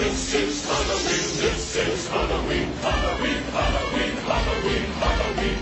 [0.00, 5.58] This is Halloween, this is Halloween, Halloween, Halloween, Halloween, Halloween.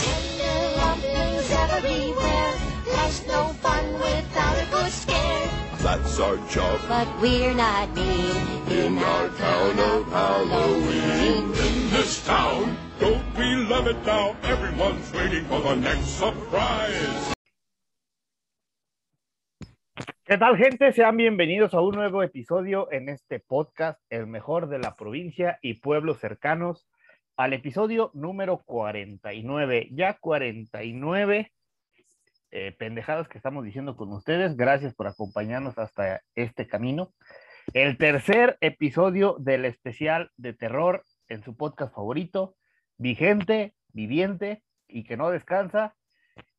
[0.00, 2.54] Tender lumblings everywhere.
[2.86, 5.50] There's no fun without a good scare.
[5.80, 8.36] That's our job But we're not mean
[8.72, 11.52] in our town of Halloween.
[11.52, 14.34] In this town, don't we love it now?
[14.44, 17.33] Everyone's waiting for the next surprise.
[20.26, 20.90] ¿Qué tal, gente?
[20.94, 25.74] Sean bienvenidos a un nuevo episodio en este podcast, el mejor de la provincia y
[25.74, 26.88] pueblos cercanos,
[27.36, 29.90] al episodio número 49.
[29.92, 31.52] Ya 49
[32.52, 34.56] eh, pendejadas que estamos diciendo con ustedes.
[34.56, 37.12] Gracias por acompañarnos hasta este camino.
[37.74, 42.56] El tercer episodio del especial de terror en su podcast favorito,
[42.96, 45.94] vigente, viviente y que no descansa,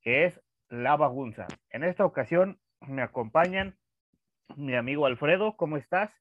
[0.04, 1.48] que es La Bagunza.
[1.72, 3.78] En esta ocasión me acompañan
[4.56, 6.12] mi amigo Alfredo, ¿cómo estás?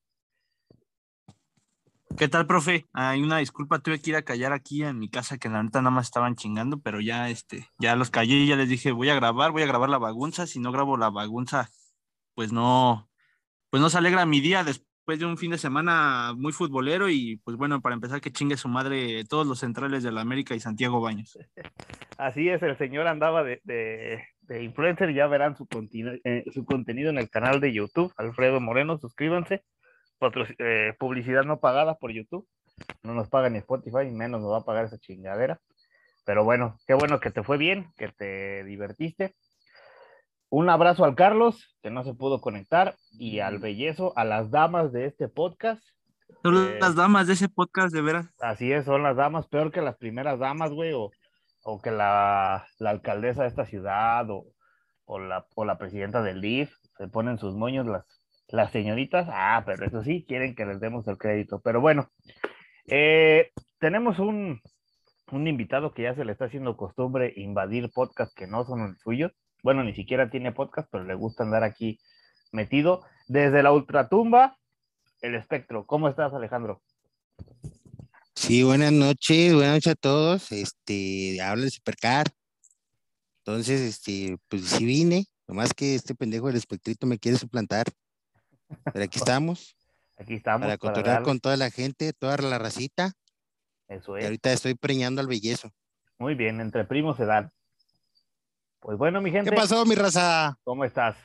[2.17, 2.87] ¿Qué tal, profe?
[2.93, 5.81] Hay una disculpa, tuve que ir a callar aquí en mi casa que la neta
[5.81, 9.09] nada más estaban chingando, pero ya este, ya los callé y ya les dije, voy
[9.09, 11.69] a grabar, voy a grabar la bagunza, si no grabo la bagunza,
[12.35, 13.11] pues no,
[13.71, 17.37] pues no se alegra mi día después de un fin de semana muy futbolero y
[17.39, 20.61] pues bueno, para empezar que chingue su madre todos los centrales de la América y
[20.61, 21.37] Santiago Baños.
[22.19, 25.67] Así es, el señor andaba de, de, de influencer, ya verán su,
[26.25, 29.65] eh, su contenido en el canal de YouTube, Alfredo Moreno, suscríbanse,
[30.19, 32.47] Patro- eh, publicidad no pagada por YouTube,
[33.03, 35.61] no nos paga ni Spotify, menos nos va a pagar esa chingadera,
[36.25, 39.35] pero bueno, qué bueno que te fue bien, que te divertiste.
[40.51, 44.93] Un abrazo al Carlos, que no se pudo conectar, y al bellezo, a las damas
[44.93, 45.83] de este podcast.
[46.43, 48.27] Son Eh, las damas de ese podcast, de veras.
[48.41, 51.11] Así es, son las damas, peor que las primeras damas, güey, o,
[51.65, 54.47] o que la, la alcaldesa de esta ciudad, o,
[55.07, 58.05] o, la, o la presidenta del DIF, se ponen sus moños las,
[58.49, 61.61] las señoritas, ah, pero eso sí, quieren que les demos el crédito.
[61.65, 62.11] Pero bueno,
[62.87, 64.61] eh, tenemos un,
[65.33, 68.99] un invitado que ya se le está haciendo costumbre invadir podcasts que no son los
[69.01, 69.33] suyos.
[69.63, 71.99] Bueno, ni siquiera tiene podcast, pero le gusta andar aquí
[72.53, 73.03] metido.
[73.27, 74.59] Desde la ultratumba,
[75.23, 75.87] el espectro.
[75.87, 76.83] ¿Cómo estás, Alejandro?
[78.47, 80.53] Sí, buenas noches, buenas noches a todos.
[80.53, 82.27] Este, habla el Supercar.
[83.39, 87.87] Entonces, este, pues sí vine, nomás que este pendejo del espectrito me quiere suplantar.
[88.93, 89.77] Pero aquí estamos,
[90.19, 90.67] Aquí estamos.
[90.67, 93.13] para para darle- con toda la gente, toda la racita.
[93.89, 94.25] Eso Y es.
[94.27, 95.71] ahorita estoy preñando al bellezo.
[96.19, 97.51] Muy bien, entre primos se dan.
[98.81, 100.55] Pues bueno, mi gente, ¿Qué pasó, mi raza?
[100.65, 101.17] ¿cómo estás?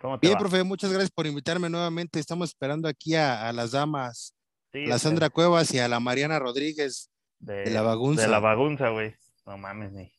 [0.00, 0.40] ¿Cómo te Bien, va?
[0.40, 2.20] profe, muchas gracias por invitarme nuevamente.
[2.20, 4.34] Estamos esperando aquí a, a las damas,
[4.72, 7.10] Sí, la Sandra Cuevas y a la Mariana Rodríguez.
[7.38, 8.22] de, de la bagunza.
[8.22, 9.14] De la bagunza, güey.
[9.46, 10.12] No mames, ni.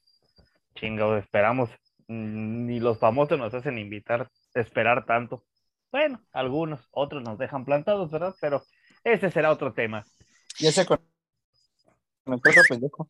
[0.75, 1.69] Chingado, esperamos.
[2.07, 5.45] Mm, Ni los famosos nos hacen invitar, esperar tanto.
[5.91, 8.33] Bueno, algunos, otros nos dejan plantados, ¿verdad?
[8.41, 8.63] Pero
[9.03, 10.05] ese será otro tema.
[10.59, 13.09] Ya se conectó pendejo.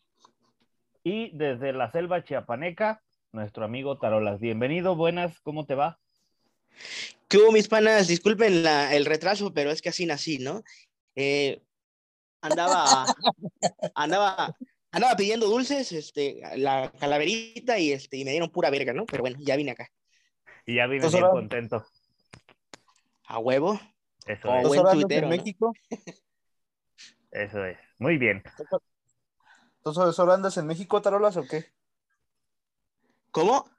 [1.04, 3.02] Y desde la selva chiapaneca,
[3.32, 4.40] nuestro amigo Tarolas.
[4.40, 6.00] Bienvenido, buenas, ¿cómo te va?
[7.28, 8.08] ¿Qué hubo, mis panas?
[8.08, 10.64] Disculpen la- el retraso, pero es que así nací, ¿no?
[11.16, 11.62] Eh,
[12.42, 13.06] andaba,
[13.96, 14.56] andaba,
[14.92, 19.06] andaba pidiendo dulces, este, la calaverita y, este, y me dieron pura verga, ¿no?
[19.06, 19.90] Pero bueno, ya vine acá.
[20.66, 21.86] Y ya vine bien contento.
[23.26, 23.80] A huevo.
[24.26, 25.38] Eso Como es, ¿Dos buen tuitero, en ¿no?
[25.38, 25.74] México?
[27.32, 27.78] eso es.
[27.98, 28.44] Muy bien.
[29.78, 31.66] ¿Entonces ahora andas en México, Tarolas, o qué?
[33.32, 33.70] ¿Cómo?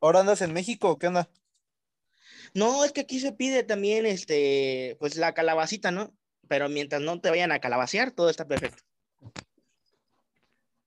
[0.00, 1.30] ¿Ahora andas en México o qué onda?
[2.54, 6.17] No, es que aquí se pide también, este, pues la calabacita, ¿no?
[6.48, 8.82] Pero mientras no te vayan a calabacear, todo está perfecto.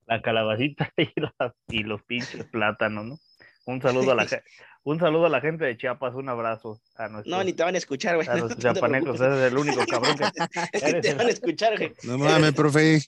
[0.06, 3.18] la calabacita y, las- y los pinches plátanos, ¿no?
[3.64, 4.44] Un saludo a la gente,
[4.82, 7.74] un saludo a la gente de Chiapas, un abrazo a nuestros, No, ni te van
[7.74, 8.28] a escuchar, güey.
[8.28, 10.24] a te chiapanecos, eres el único cabrón que
[10.72, 11.92] Es que eres te el- van a escuchar, güey.
[12.02, 13.00] No mames, profe.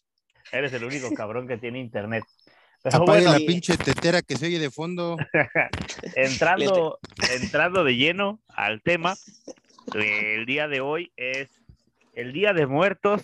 [0.52, 2.24] eres el único cabrón que tiene internet.
[2.82, 5.16] Pero Apague bueno, la pinche tetera que se oye de fondo.
[6.14, 6.98] entrando,
[7.40, 9.14] entrando de lleno al tema,
[9.94, 11.48] el día de hoy es
[12.14, 13.22] el Día de Muertos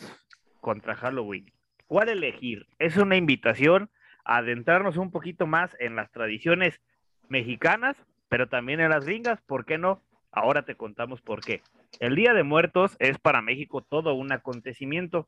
[0.60, 1.52] contra Halloween.
[1.86, 2.66] ¿Cuál elegir?
[2.78, 3.90] Es una invitación
[4.24, 6.80] a adentrarnos un poquito más en las tradiciones
[7.28, 7.96] mexicanas,
[8.28, 10.02] pero también en las gringas, ¿por qué no?
[10.32, 11.62] Ahora te contamos por qué.
[11.98, 15.26] El Día de Muertos es para México todo un acontecimiento.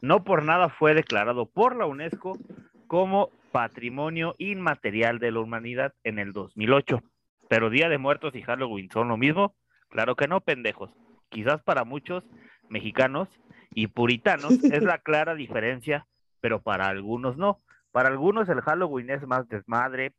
[0.00, 2.38] No por nada fue declarado por la UNESCO
[2.86, 7.02] como Patrimonio Inmaterial de la Humanidad en el 2008.
[7.48, 9.54] Pero Día de Muertos y Halloween son lo mismo.
[9.88, 10.90] Claro que no, pendejos.
[11.28, 12.24] Quizás para muchos
[12.68, 13.28] mexicanos
[13.74, 16.06] y puritanos es la clara diferencia,
[16.40, 17.60] pero para algunos no.
[17.92, 20.14] Para algunos el Halloween es más desmadre,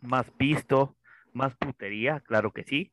[0.00, 0.96] más pisto,
[1.32, 2.92] más putería, claro que sí.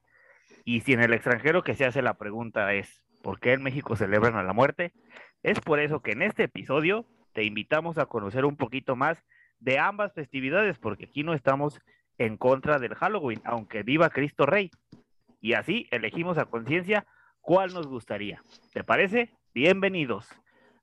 [0.66, 3.96] Y si en el extranjero que se hace la pregunta es, ¿por qué en México
[3.96, 4.94] celebran a la muerte?
[5.44, 9.24] Es por eso que en este episodio te invitamos a conocer un poquito más
[9.60, 11.80] de ambas festividades, porque aquí no estamos
[12.18, 14.72] en contra del Halloween, aunque viva Cristo Rey.
[15.40, 17.06] Y así elegimos a conciencia
[17.48, 18.44] cuál nos gustaría.
[18.74, 19.32] ¿Te parece?
[19.54, 20.28] Bienvenidos.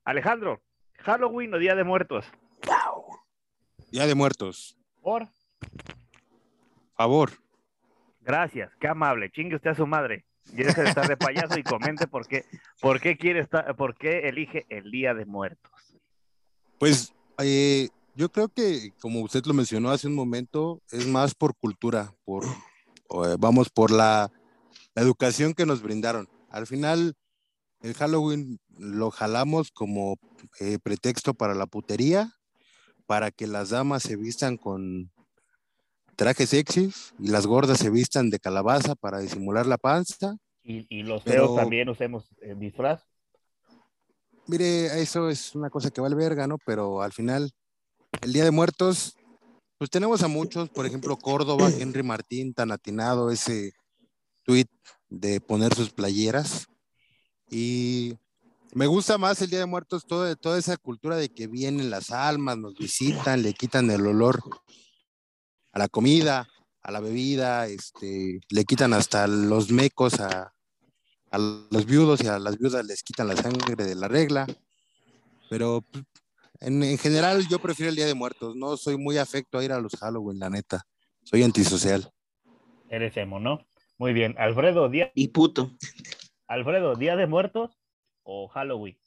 [0.03, 0.63] Alejandro,
[0.97, 2.25] Halloween o Día de Muertos.
[3.91, 4.75] Día de Muertos.
[4.99, 5.27] Por.
[6.97, 7.33] Favor.
[8.21, 9.29] Gracias, qué amable.
[9.29, 10.25] Chingue usted a su madre.
[10.53, 12.45] De estar de payaso y comente por qué,
[12.81, 15.71] por qué quiere estar, por qué elige el Día de Muertos.
[16.79, 17.13] Pues
[17.43, 22.11] eh, yo creo que, como usted lo mencionó hace un momento, es más por cultura,
[22.25, 24.31] por, eh, vamos, por la,
[24.95, 26.27] la educación que nos brindaron.
[26.55, 27.15] Al final,
[27.81, 30.17] el Halloween lo jalamos como
[30.61, 32.31] eh, pretexto para la putería,
[33.05, 35.11] para que las damas se vistan con
[36.15, 40.37] trajes sexys y las gordas se vistan de calabaza para disimular la panza.
[40.63, 43.03] Y, y los Pero- feos también usemos eh, disfraz.
[44.47, 46.57] Mire, eso es una cosa que vale verga, ¿no?
[46.65, 47.51] Pero al final,
[48.21, 49.17] el Día de Muertos,
[49.77, 53.73] pues tenemos a muchos, por ejemplo, Córdoba, Henry Martín, tan atinado ese
[54.43, 54.67] tweet
[55.09, 56.67] de poner sus playeras.
[57.49, 58.17] Y
[58.73, 62.11] me gusta más el Día de Muertos, todo, toda esa cultura de que vienen las
[62.11, 64.41] almas, nos visitan, le quitan el olor
[65.71, 66.47] a la comida,
[66.81, 70.53] a la bebida, este, le quitan hasta los mecos a,
[71.31, 74.45] a los viudos y a las viudas les quitan la sangre de la regla.
[75.49, 75.85] Pero
[76.59, 79.71] en, en general yo prefiero el Día de Muertos, no soy muy afecto a ir
[79.71, 80.85] a los Halloween, la neta.
[81.23, 82.11] Soy antisocial.
[82.89, 83.65] Eres emo, ¿no?
[83.97, 84.35] Muy bien.
[84.37, 85.71] Alfredo, día, Y puto.
[86.47, 87.79] Alfredo, ¿Día de Muertos
[88.23, 88.97] o Halloween?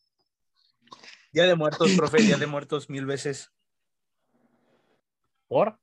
[1.32, 3.52] Día de muertos, profe, día de muertos mil veces.
[5.46, 5.78] ¿Por?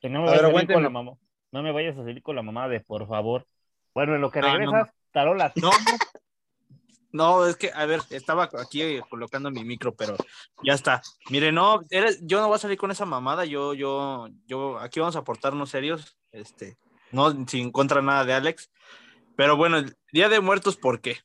[0.00, 1.12] Que no me, A vayas ver, a salir con la mamá.
[1.52, 3.46] No me vayas a salir con la mamá de por favor.
[3.94, 4.52] Bueno, en lo que no.
[4.52, 5.52] regresas, tarolas.
[5.56, 5.70] No,
[7.12, 10.16] no, es que, a ver, estaba aquí eh, colocando mi micro, pero
[10.62, 11.00] ya está.
[11.30, 15.00] Mire, no, eres- yo no voy a salir con esa mamada, yo, yo, yo, aquí
[15.00, 16.76] vamos a portarnos serios, este,
[17.12, 18.70] no, sin contra nada de Alex,
[19.36, 21.18] pero bueno, el Día de Muertos, ¿por qué?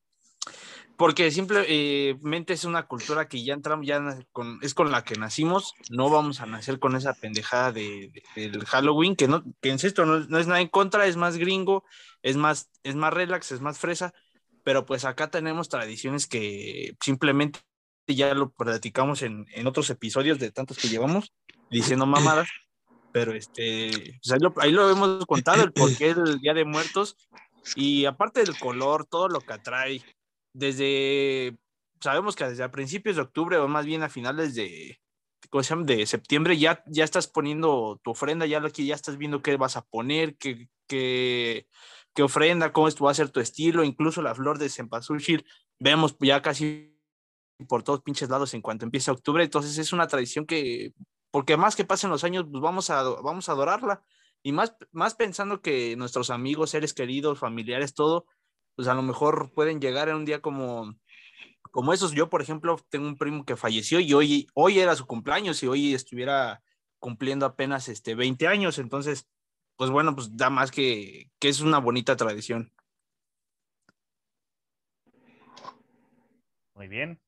[0.98, 4.02] Porque simplemente es una cultura que ya entramos, ya
[4.32, 8.50] con, es con la que nacimos, no vamos a nacer con esa pendejada de, de-
[8.50, 11.84] del Halloween, que no, que insisto, no, no es nada en contra, es más gringo,
[12.22, 14.14] es más, es más relax, es más fresa,
[14.64, 17.60] pero pues acá tenemos tradiciones que simplemente
[18.08, 21.34] ya lo platicamos en, en otros episodios de tantos que llevamos
[21.70, 22.48] diciendo mamadas,
[23.16, 27.16] pero este, pues ahí, lo, ahí lo hemos contado, el porqué del Día de Muertos,
[27.74, 30.02] y aparte del color, todo lo que atrae,
[30.54, 31.58] desde,
[32.02, 35.00] sabemos que desde a principios de octubre, o más bien a finales de,
[35.50, 35.86] ¿cómo se llama?
[35.86, 39.78] de septiembre, ya, ya estás poniendo tu ofrenda, ya, lo ya estás viendo qué vas
[39.78, 41.70] a poner, qué, qué,
[42.14, 45.46] qué ofrenda, cómo va a ser tu estilo, incluso la flor de cempasúchil,
[45.80, 47.00] vemos ya casi
[47.70, 50.92] por todos pinches lados en cuanto empieza octubre, entonces es una tradición que,
[51.36, 54.02] porque más que pasen los años, pues vamos a, vamos a adorarla,
[54.42, 58.26] y más, más pensando que nuestros amigos, seres queridos, familiares, todo,
[58.74, 60.96] pues a lo mejor pueden llegar en un día como,
[61.72, 62.14] como esos.
[62.14, 65.68] Yo, por ejemplo, tengo un primo que falleció y hoy, hoy era su cumpleaños y
[65.68, 66.64] hoy estuviera
[67.00, 69.28] cumpliendo apenas este 20 años, entonces,
[69.76, 72.72] pues bueno, pues da más que, que es una bonita tradición.
[76.75, 77.20] Muy bien.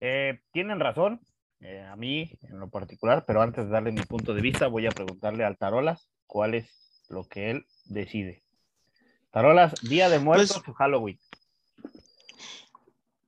[0.00, 1.20] Eh, tienen razón,
[1.62, 4.86] eh, a mí en lo particular, pero antes de darle mi punto de vista, voy
[4.86, 6.68] a preguntarle al Tarolas cuál es
[7.08, 8.42] lo que él decide.
[9.30, 11.18] Tarolas, Día de Muertos Pues- o Halloween.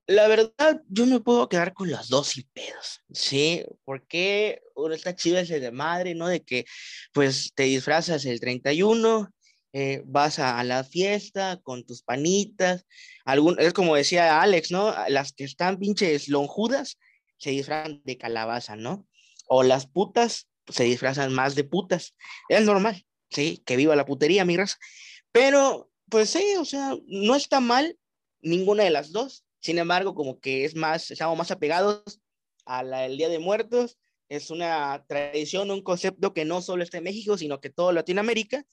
[0.06, 3.64] La verdad, yo me puedo quedar con las dos sin pedos, ¿sí?
[3.86, 6.28] Porque uno está chido ese de madre, ¿no?
[6.28, 6.66] De que,
[7.14, 9.30] pues, te disfrazas el 31,
[9.72, 12.84] eh, vas a, a la fiesta con tus panitas,
[13.24, 14.94] algún, es como decía Alex, ¿no?
[15.08, 16.98] Las que están pinches lonjudas
[17.38, 19.06] se disfrazan de calabaza, ¿no?
[19.46, 22.14] O las putas se disfrazan más de putas.
[22.48, 23.62] Es normal, ¿sí?
[23.66, 24.78] Que viva la putería, mi raza.
[25.32, 27.98] Pero, pues sí, o sea, no está mal
[28.40, 29.44] ninguna de las dos.
[29.60, 32.20] Sin embargo, como que es más, estamos más apegados
[32.64, 33.98] al Día de Muertos.
[34.28, 38.64] Es una tradición, un concepto que no solo está en México, sino que todo Latinoamérica.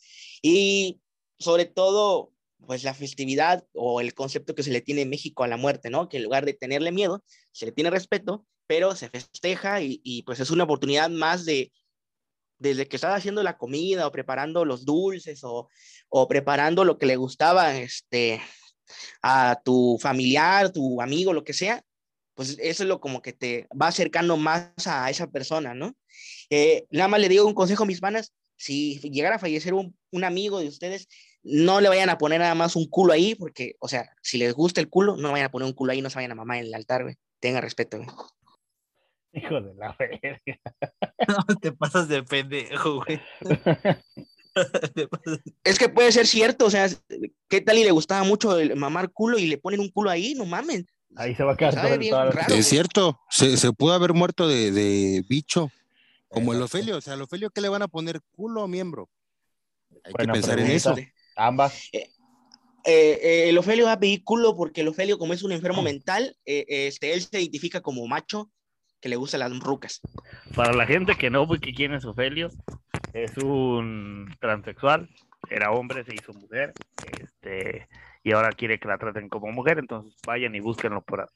[0.41, 1.01] Y
[1.39, 2.30] sobre todo,
[2.65, 5.89] pues la festividad o el concepto que se le tiene en México a la muerte,
[5.89, 6.09] ¿no?
[6.09, 10.23] Que en lugar de tenerle miedo, se le tiene respeto, pero se festeja y, y
[10.23, 11.71] pues es una oportunidad más de,
[12.61, 15.67] desde que estás haciendo la comida o preparando los dulces o,
[16.09, 18.39] o preparando lo que le gustaba, este,
[19.21, 21.83] a tu familiar, tu amigo, lo que sea,
[22.35, 25.95] pues eso es lo como que te va acercando más a esa persona, ¿no?
[26.49, 30.23] Eh, nada más le digo un consejo mis panas, si llegara a fallecer un, un
[30.23, 31.07] amigo de ustedes,
[31.43, 34.53] no le vayan a poner nada más un culo ahí, porque, o sea, si les
[34.53, 36.57] gusta el culo, no vayan a poner un culo ahí, no se vayan a mamar
[36.59, 37.15] en el altar, güey.
[37.39, 38.09] Tenga respeto, güey.
[39.33, 40.39] Hijo de la verga.
[41.27, 43.21] No, te pasas de pendejo, güey.
[45.63, 46.89] Es que puede ser cierto, o sea,
[47.47, 50.33] ¿qué tal y le gustaba mucho el mamar culo y le ponen un culo ahí?
[50.35, 50.85] No mamen.
[51.15, 52.53] Ahí se va a quedar toda la- raro.
[52.55, 55.71] Es cierto, se, se pudo haber muerto de, de bicho,
[56.27, 56.61] como el.
[56.61, 56.97] Ofelio.
[56.97, 58.19] O sea, al Ofelio, ¿qué le van a poner?
[58.31, 59.09] ¿Culo o miembro?
[60.03, 60.95] Hay que pensar en eso.
[61.41, 61.89] Ambas.
[61.91, 62.07] Eh,
[62.85, 66.35] eh, el Ofelio va a pedir culo porque el Ofelio, como es un enfermo mental,
[66.45, 68.51] eh, este, él se identifica como macho
[68.99, 70.01] que le gustan las rucas.
[70.55, 72.49] Para la gente que no ubique quién es Ofelio,
[73.13, 75.09] es un transexual,
[75.49, 76.73] era hombre, se hizo mujer,
[77.19, 77.87] este,
[78.23, 81.29] y ahora quiere que la traten como mujer, entonces vayan y búsquenlo por, a-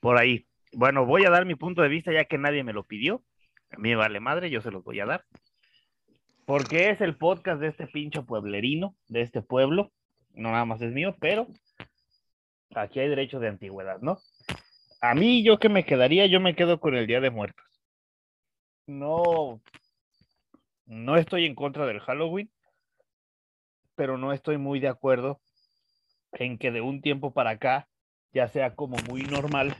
[0.00, 0.46] por ahí.
[0.72, 3.22] Bueno, voy a dar mi punto de vista ya que nadie me lo pidió.
[3.70, 5.24] A mí me vale madre, yo se los voy a dar.
[6.44, 9.92] Porque es el podcast de este pincho pueblerino, de este pueblo.
[10.34, 11.46] No nada más es mío, pero
[12.74, 14.18] aquí hay derecho de antigüedad, ¿no?
[15.00, 17.72] A mí, yo que me quedaría, yo me quedo con el Día de Muertos
[18.86, 19.60] no,
[20.86, 22.50] no estoy en contra del Halloween,
[23.94, 25.40] pero no estoy muy de acuerdo
[26.32, 27.88] en que de un tiempo para acá
[28.32, 29.76] ya sea como muy normal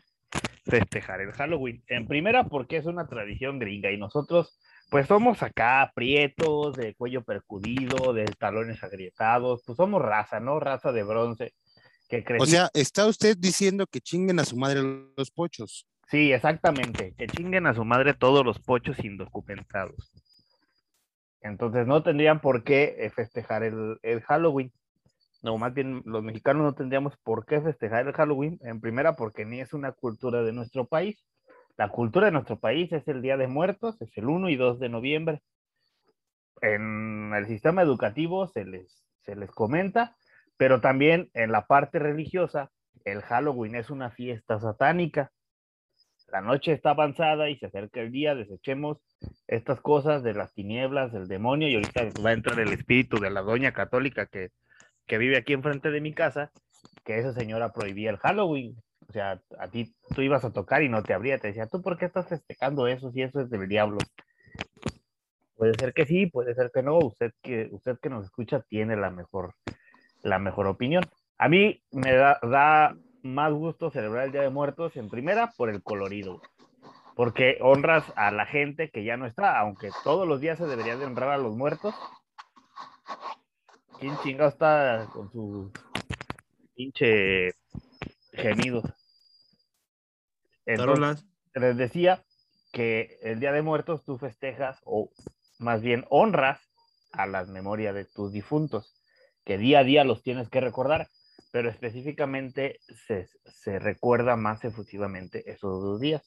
[0.67, 1.83] festejar el Halloween.
[1.87, 4.59] En primera, porque es una tradición gringa y nosotros,
[4.93, 10.61] pues somos acá prietos, de cuello percudido, de talones agrietados, pues somos raza, ¿no?
[10.61, 11.55] Raza de bronce.
[12.11, 14.83] Que O sea, ¿está usted diciendo que chinguen a su madre
[15.17, 15.87] los pochos?
[16.09, 17.15] Sí, exactamente.
[17.17, 20.13] Que chinguen a su madre todos los pochos indocumentados.
[21.41, 24.75] Entonces no tendrían por qué eh, festejar el, el Halloween.
[25.41, 28.59] No, más bien los mexicanos no tendríamos por qué festejar el Halloween.
[28.61, 31.25] En primera, porque ni es una cultura de nuestro país.
[31.77, 34.79] La cultura de nuestro país es el Día de Muertos, es el 1 y 2
[34.79, 35.43] de noviembre.
[36.61, 40.17] En el sistema educativo se les, se les comenta,
[40.57, 42.71] pero también en la parte religiosa,
[43.05, 45.33] el Halloween es una fiesta satánica
[46.33, 48.97] la noche está avanzada y se acerca el día, desechemos
[49.47, 53.31] estas cosas de las tinieblas, del demonio, y ahorita va a entrar el espíritu de
[53.31, 54.49] la doña católica que,
[55.07, 56.51] que vive aquí enfrente de mi casa,
[57.05, 58.83] que esa señora prohibía el Halloween.
[59.13, 61.83] O sea, a ti tú ibas a tocar y no te abría, te decía, ¿tú
[61.83, 63.99] por qué estás festejando eso si eso es del diablo?
[65.55, 68.97] Puede ser que sí, puede ser que no, usted que, usted que nos escucha tiene
[68.97, 69.55] la mejor,
[70.23, 71.05] la mejor opinión.
[71.37, 75.69] A mí me da, da más gusto celebrar el Día de Muertos en primera por
[75.69, 76.41] el colorido,
[77.15, 80.97] porque honras a la gente que ya no está, aunque todos los días se debería
[80.97, 81.95] de honrar a los muertos.
[84.01, 85.71] ¿Quién chingado está con sus
[86.75, 87.51] pinche
[88.33, 89.02] gemidos?
[90.67, 92.25] Entonces, les decía
[92.73, 95.11] que el Día de Muertos tú festejas o
[95.59, 96.61] más bien honras
[97.13, 98.95] a las memorias de tus difuntos,
[99.45, 101.09] que día a día los tienes que recordar,
[101.53, 106.23] pero específicamente se, se recuerda más efusivamente esos dos días.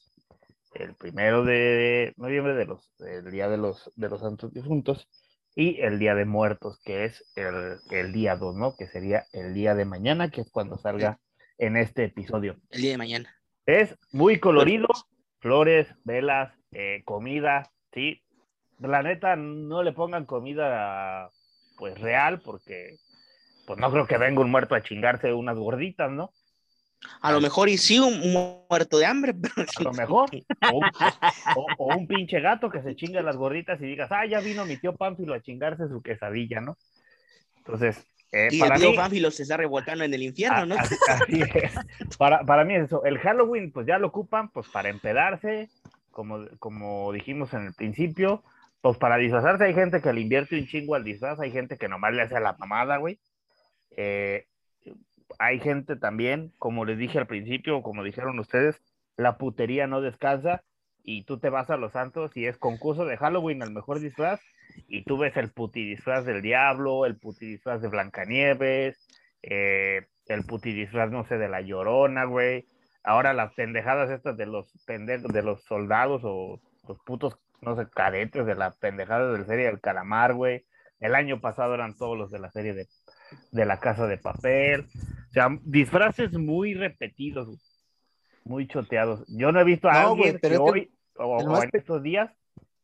[0.74, 5.08] El primero de noviembre de los, el Día de los, de los Santos Difuntos
[5.54, 8.76] y el Día de Muertos, que es el, el día 2, ¿no?
[8.76, 11.18] Que sería el día de mañana, que es cuando salga
[11.58, 12.60] en este episodio.
[12.70, 13.35] El día de mañana.
[13.66, 14.86] Es muy colorido,
[15.40, 18.22] flores, velas, eh, comida, sí.
[18.78, 21.30] La neta, no le pongan comida
[21.76, 22.96] pues real, porque
[23.66, 26.30] pues no creo que venga un muerto a chingarse unas gorditas, ¿no?
[27.20, 28.32] A lo mejor y sí un
[28.68, 30.30] muerto de hambre, pero A lo mejor.
[30.70, 30.90] O, un-
[31.56, 34.64] o- o un pinche gato que se chinga las gorditas y digas, ah, ya vino
[34.64, 36.76] mi tío Pánfilo a chingarse su quesadilla, ¿no?
[37.58, 40.74] Entonces, eh, y el para tío mí, Pánfilo se está revolcando en el infierno, ¿no?
[40.74, 41.74] a- así, así es.
[42.18, 43.04] Para, para mí es eso.
[43.04, 45.68] El Halloween, pues ya lo ocupan, pues para empedarse,
[46.10, 48.42] como, como dijimos en el principio,
[48.80, 49.64] pues para disfrazarse.
[49.64, 52.36] Hay gente que le invierte un chingo al disfraz, hay gente que nomás le hace
[52.36, 53.18] a la mamada, güey.
[53.96, 54.46] Eh,
[55.38, 58.80] hay gente también, como les dije al principio, como dijeron ustedes,
[59.16, 60.62] la putería no descansa
[61.02, 64.40] y tú te vas a los santos y es concurso de Halloween al mejor disfraz
[64.88, 69.06] y tú ves el puti disfraz del diablo, el puti disfraz de Blancanieves,
[69.42, 72.66] eh, el puti disfraz, no sé, de la llorona, güey.
[73.02, 77.88] Ahora las pendejadas estas de los pende de los soldados o los putos, no sé,
[77.94, 80.64] cadetes de la pendejada de la serie del calamar, güey.
[80.98, 82.86] El año pasado eran todos los de la serie de,
[83.52, 84.86] de la casa de papel.
[85.30, 87.48] O sea, disfraces muy repetidos,
[88.44, 89.24] muy choteados.
[89.28, 91.70] Yo no he visto a No, alguien güey, pero que es que hoy o, en
[91.72, 92.30] estos días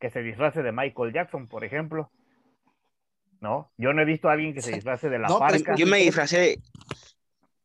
[0.02, 2.10] que se disfrace de Michael Jackson, por ejemplo.
[3.38, 3.72] ¿No?
[3.76, 5.98] Yo no he visto a alguien que se disfrace de la No, parca, Yo me
[5.98, 6.58] disfracé de.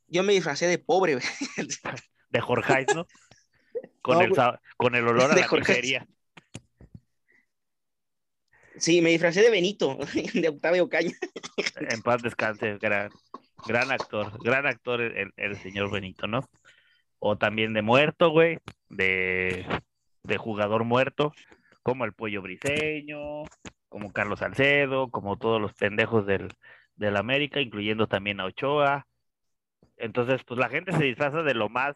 [0.08, 1.18] Yo me disfracé de pobre,
[2.30, 3.08] de Jorge, ¿no?
[4.04, 4.34] Con, No, el,
[4.78, 6.08] con el olor a la pizzería.
[8.78, 9.98] Sí, me disfracé de Benito,
[10.36, 11.14] de Octavio Caña.
[11.90, 13.10] En paz descanse, gran,
[13.66, 16.48] gran actor, gran actor el, el señor Benito, ¿no?
[17.18, 19.66] O también de muerto, güey, de,
[20.22, 21.34] de jugador muerto,
[21.88, 23.44] como el Pollo Briseño,
[23.88, 26.50] como Carlos Salcedo, como todos los pendejos del,
[26.98, 29.08] del América, incluyendo también a Ochoa.
[29.96, 31.96] Entonces, pues la gente se disfraza de lo más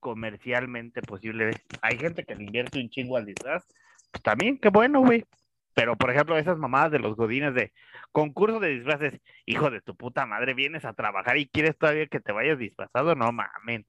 [0.00, 1.50] comercialmente posible.
[1.82, 3.66] Hay gente que le invierte un chingo al disfraz.
[4.10, 5.26] Pues también, qué bueno, güey.
[5.74, 7.74] Pero, por ejemplo, esas mamadas de los godines de
[8.10, 12.20] concurso de disfraces, hijo de tu puta madre, vienes a trabajar y quieres todavía que
[12.20, 13.84] te vayas disfrazado, no mames.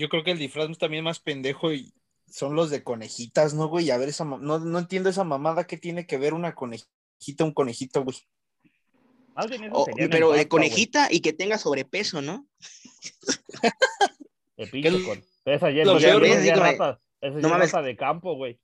[0.00, 1.92] Yo creo que el disfraz también más pendejo y
[2.26, 3.90] son los de conejitas, ¿no, güey?
[3.90, 7.52] A ver, esa no, no entiendo esa mamada que tiene que ver una conejita, un
[7.52, 8.16] conejito, güey.
[9.34, 12.48] Más bien eso O- sería en el pero de conejita y que tenga sobrepeso, ¿no?
[14.72, 17.34] pinche ¿Qué- con- Esa ya, lo ya- peor ya es es así como- raza, esa
[17.36, 17.72] no ya mames.
[17.72, 18.58] de campo, güey.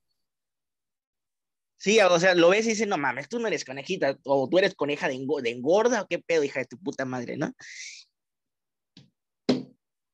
[1.79, 4.57] Sí, o sea, lo ves y dices, no mames, tú no eres conejita, o tú
[4.57, 7.53] eres coneja de, engo- de engorda, o qué pedo, hija de tu puta madre, ¿no?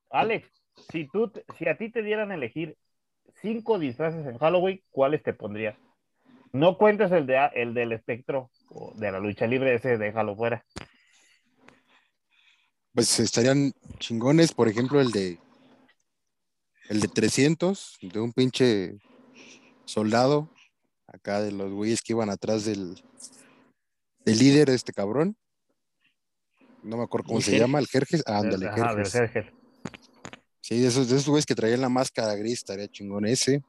[0.10, 0.50] Alex,
[0.92, 2.78] si tú, si a ti te dieran a elegir
[3.42, 5.78] cinco disfraces en Halloween, ¿cuáles te pondrías?
[6.52, 10.64] No cuentes el de el del espectro o de la lucha libre, ese déjalo fuera.
[12.94, 15.40] Pues estarían chingones, por ejemplo, el de
[16.90, 19.00] el de 300, de un pinche
[19.86, 20.50] soldado,
[21.08, 23.02] acá de los güeyes que iban atrás del,
[24.26, 25.36] del líder, este cabrón.
[26.84, 27.68] No me acuerdo cómo ¿El se Jerjes?
[27.68, 28.24] llama, el Jerjes.
[28.28, 29.14] Ah, ándale, Ajá, del Jerjes.
[29.14, 29.63] Jerjes.
[30.64, 33.62] Sí, de esos, de esos güeyes que traían la máscara gris, estaría chingón ese.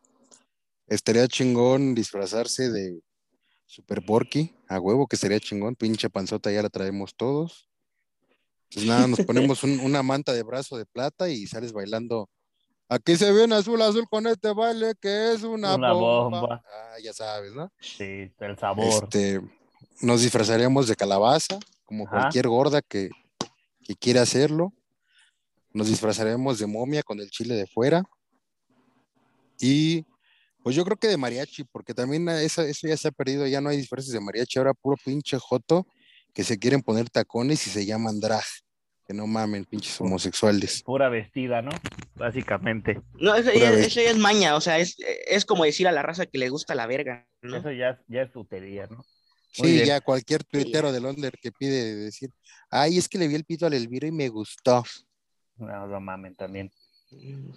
[0.86, 3.00] Estaría chingón disfrazarse de
[3.66, 7.68] Super Porky, a huevo que sería chingón, pinche panzota ya la traemos todos.
[8.72, 12.28] Pues nada, nos ponemos un- una manta de brazo de plata y sales bailando.
[12.88, 16.40] Aquí se viene azul azul con este baile que es una, Una bomba.
[16.42, 16.62] bomba.
[16.64, 17.72] Ah, ya sabes, ¿no?
[17.80, 18.86] Sí, el sabor.
[19.04, 19.40] Este,
[20.00, 22.20] nos disfrazaríamos de calabaza, como Ajá.
[22.20, 23.08] cualquier gorda que,
[23.82, 24.72] que quiera hacerlo.
[25.74, 28.04] Nos disfrazaremos de momia con el chile de fuera.
[29.60, 30.04] Y
[30.62, 33.60] pues yo creo que de mariachi, porque también esa- eso ya se ha perdido, ya
[33.60, 35.86] no hay disfraces de mariachi, ahora puro pinche joto
[36.32, 38.44] que se quieren poner tacones y se llaman drag.
[39.06, 40.82] Que no mamen, pinches homosexuales.
[40.82, 41.70] Pura vestida, ¿no?
[42.14, 43.00] Básicamente.
[43.14, 46.24] No, eso, ya- eso es maña, o sea, es, es como decir a la raza
[46.24, 47.56] que le gusta la verga, ¿no?
[47.56, 48.98] Eso ya, es- ya es putería, ¿no?
[49.58, 49.86] Muy Sí, bien.
[49.86, 52.30] ya cualquier tuitero de Londres que pide decir,
[52.70, 54.82] ay, es que le vi el pito al Elvira y me gustó.
[55.56, 56.72] No, no mamen también.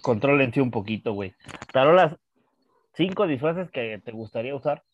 [0.02, 1.34] Contrólense un poquito, güey.
[1.72, 2.16] Tarolas,
[2.94, 4.84] cinco disfraces que te gustaría usar.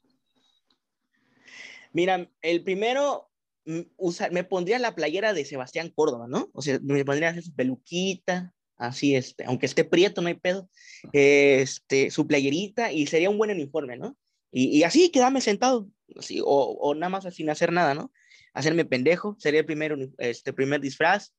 [1.92, 3.30] Mira, el primero,
[3.66, 6.50] mm, usa- me pondría la playera de Sebastián Córdoba, ¿no?
[6.52, 10.68] O sea, me pondría su peluquita, así, este, aunque esté prieto, no hay pedo,
[11.12, 14.16] este, su playerita y sería un buen uniforme, ¿no?
[14.50, 15.88] Y, y así quedarme sentado,
[16.18, 18.12] así, o, o nada más sin hacer nada, ¿no?
[18.54, 21.34] Hacerme pendejo, sería el primer, este, primer disfraz.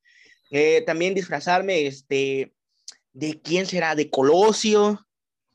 [0.50, 2.54] Eh, también disfrazarme, este,
[3.12, 5.06] de quién será, de Colosio,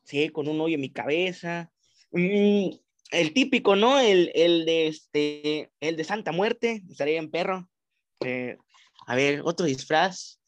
[0.04, 1.72] sí, con un hoyo en mi cabeza.
[2.12, 2.70] Mm,
[3.12, 4.00] el típico, ¿no?
[4.00, 7.70] El, el de este, el de Santa Muerte, estaría en perro.
[8.26, 8.58] Eh,
[9.08, 10.40] a ver, otro disfraz.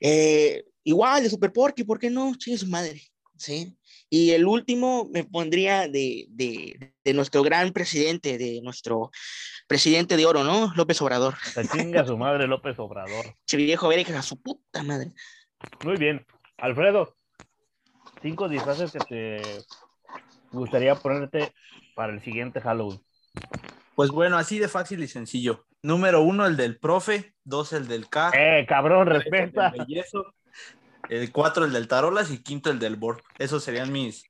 [0.00, 2.34] Eh, igual de Super Porky, ¿por qué no?
[2.36, 3.02] Chingue su madre,
[3.36, 3.76] ¿sí?
[4.08, 9.10] Y el último me pondría de, de, de nuestro gran presidente, de nuestro
[9.70, 10.72] presidente de oro, ¿no?
[10.74, 11.36] López Obrador.
[11.36, 13.36] Se chinga su madre López Obrador.
[13.46, 15.12] Che viejo verga, a su puta madre.
[15.84, 16.26] Muy bien.
[16.58, 17.16] Alfredo,
[18.20, 19.40] cinco disfraces que te
[20.50, 21.54] gustaría ponerte
[21.94, 23.00] para el siguiente Halloween.
[23.94, 25.64] Pues bueno, así de fácil y sencillo.
[25.82, 27.36] Número uno, el del profe.
[27.44, 28.32] Dos, el del K.
[28.34, 29.68] Eh, cabrón, respeta.
[29.68, 30.34] El del Bellezo,
[31.08, 32.32] el cuatro, el del Tarolas.
[32.32, 33.22] Y quinto, el del Borg.
[33.38, 34.24] Esos serían mis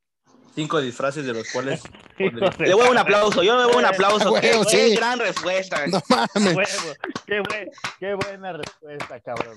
[0.55, 1.83] cinco disfraces de los cuales.
[2.59, 4.35] Le voy a un aplauso, yo le voy a un aplauso.
[4.41, 4.95] Qué, huevo, qué sí.
[4.97, 5.87] gran respuesta.
[5.87, 6.95] No mames, Huevo,
[7.27, 9.57] qué, buen- qué buena respuesta, cabrón.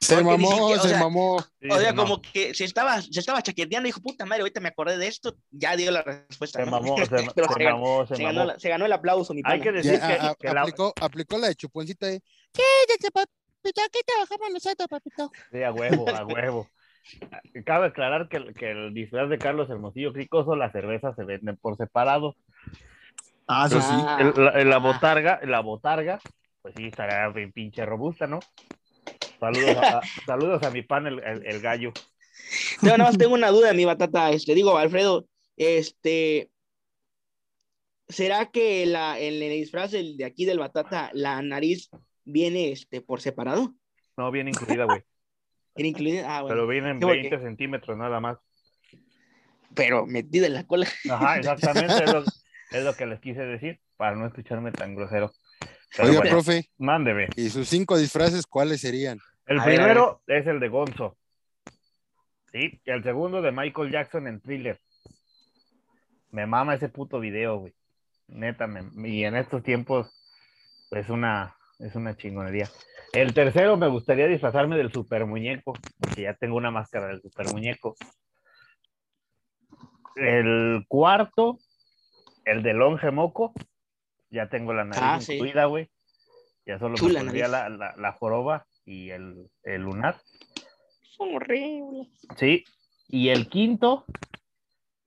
[0.00, 1.36] se porque mamó, siquiera, o se sea, mamó.
[1.70, 4.68] O sea, como que se estaba, se estaba chaqueteando y dijo, puta madre, ahorita me
[4.68, 6.60] acordé de esto, ya dio la respuesta.
[6.60, 6.70] Se ¿no?
[6.70, 8.52] mamó, se, Pero se se ganó, mamó, se ganó mamó.
[8.52, 10.92] la- se ganó el aplauso, mi Hay que decir Ya, que, a- que la, aplicó,
[11.00, 12.20] aplicó la de chuponcita de
[12.52, 12.62] ¿Qué?
[13.12, 13.32] papito?
[13.90, 15.32] ¿Qué trabajamos nosotros, papito?
[15.50, 16.68] Sí, a huevo, a huevo.
[17.64, 21.56] Cabe aclarar que, el- que el disfraz de Carlos Hermosillo Cricoso, las cervezas se venden
[21.56, 22.34] por separado.
[23.46, 23.86] Ah, eso sí.
[23.90, 26.18] Ah, El- la, la botarga, la botarga,
[26.62, 28.40] pues sí, estará bien pinche robusta, ¿no?
[29.38, 31.92] Saludos a, saludos a mi pan, el, el- el gallo.
[32.82, 34.30] Yo nada más tengo una duda, mi batata.
[34.30, 36.50] Este, digo, Alfredo, este,
[38.08, 41.90] ¿será que la, en el disfraz del- de aquí del batata, la nariz
[42.24, 43.74] viene este, por separado?
[44.16, 45.02] No, viene incluida, güey.
[45.76, 46.36] ¿Viene incluida?
[46.36, 46.54] Ah, bueno.
[46.56, 48.38] Pero vienen Sí, porque- 20 centímetros nada más.
[49.74, 50.86] pero metido en la cola.
[51.10, 52.20] Ajá, exactamente, es lo,
[52.70, 55.32] es lo que les quise decir, para no escucharme tan grosero.
[55.96, 57.28] Pero Oiga, bueno, profe, mándeme.
[57.36, 59.18] ¿y sus cinco disfraces cuáles serían?
[59.46, 61.16] El A ver, a primero es el de Gonzo.
[62.52, 64.78] Sí, y el segundo de Michael Jackson en Thriller.
[66.30, 67.74] Me mama ese puto video, güey.
[68.28, 70.08] Neta, me- y en estos tiempos
[70.92, 72.68] es una, es una chingonería.
[73.12, 77.46] El tercero me gustaría disfrazarme del super muñeco, porque ya tengo una máscara del super
[77.52, 77.94] muñeco.
[80.16, 81.58] El cuarto,
[82.44, 83.52] el de Longe Moco,
[84.30, 85.34] ya tengo la nariz Ah, sí.
[85.34, 85.88] incluida, güey.
[86.66, 87.78] Ya solo Chula me pondría nariz.
[87.78, 90.16] la, la, la joroba y el, el lunar.
[91.16, 92.08] Son horribles.
[92.36, 92.64] Sí.
[93.08, 94.06] Y el quinto,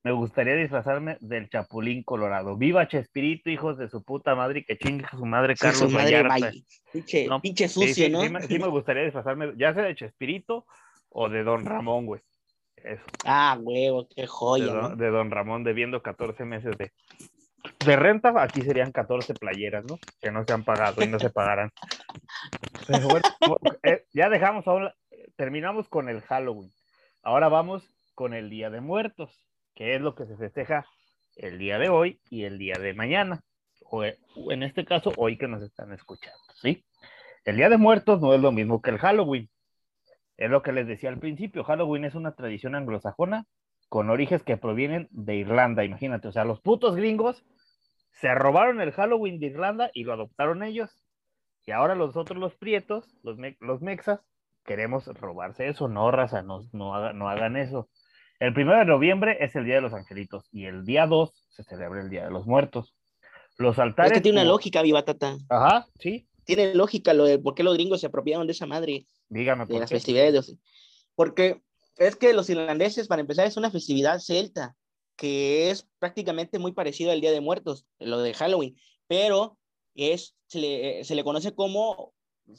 [0.04, 2.56] me gustaría disfrazarme del Chapulín Colorado.
[2.56, 6.62] Viva Chespirito, hijos de su puta madre, que chingue su madre Sí, Carlos su madre.
[6.92, 8.22] Pinche, No, pinche Sí, sucio, sí, ¿no?
[8.22, 10.66] sí me, sí me gustaría disfrazarme, ya sea de Chespirito
[11.10, 12.20] o de Don Ramón, güey.
[12.76, 14.96] Eso, Ah, huevo, qué de joya, don, ¿no?
[14.96, 16.92] de don Ramón, debiendo 14 meses de,
[17.84, 19.98] de renta, aquí serían 14 playeras, ¿no?
[20.20, 21.72] Que no se han pagado y no se pagarán.
[22.86, 23.28] Pero bueno,
[23.82, 24.94] eh, ya dejamos ahora,
[25.36, 26.72] terminamos con el Halloween.
[27.22, 27.82] Ahora vamos
[28.14, 29.44] con el Día de Muertos,
[29.78, 30.84] que es lo que se festeja
[31.36, 33.44] el día de hoy y el día de mañana.
[33.84, 36.84] O en este caso, hoy que nos están escuchando, ¿sí?
[37.44, 39.48] El Día de Muertos no es lo mismo que el Halloween.
[40.36, 41.62] Es lo que les decía al principio.
[41.62, 43.46] Halloween es una tradición anglosajona
[43.88, 45.84] con orígenes que provienen de Irlanda.
[45.84, 47.44] Imagínate, o sea, los putos gringos
[48.10, 50.90] se robaron el Halloween de Irlanda y lo adoptaron ellos.
[51.66, 54.20] Y ahora los otros, los prietos, los, los mexas,
[54.64, 55.86] queremos robarse eso.
[55.86, 57.88] No, raza, no, no hagan eso.
[58.40, 61.64] El primero de noviembre es el Día de los Angelitos y el día 2 se
[61.64, 62.94] celebra el Día de los Muertos.
[63.56, 64.12] Los Es altares.
[64.12, 65.36] que tiene una lógica, Viva Tata.
[65.48, 66.28] Ajá, sí.
[66.44, 69.72] Tiene lógica lo de por qué los gringos se apropiaron de esa madre, Dígame de
[69.72, 69.96] por las qué.
[69.96, 70.46] festividades.
[70.46, 70.56] de
[71.16, 71.62] Porque
[71.96, 74.76] es que los irlandeses, para empezar, es una festividad celta,
[75.16, 78.76] que es prácticamente muy parecido al Día de Muertos, lo de Halloween,
[79.08, 79.58] pero
[79.96, 82.14] es, se, le, se le conoce como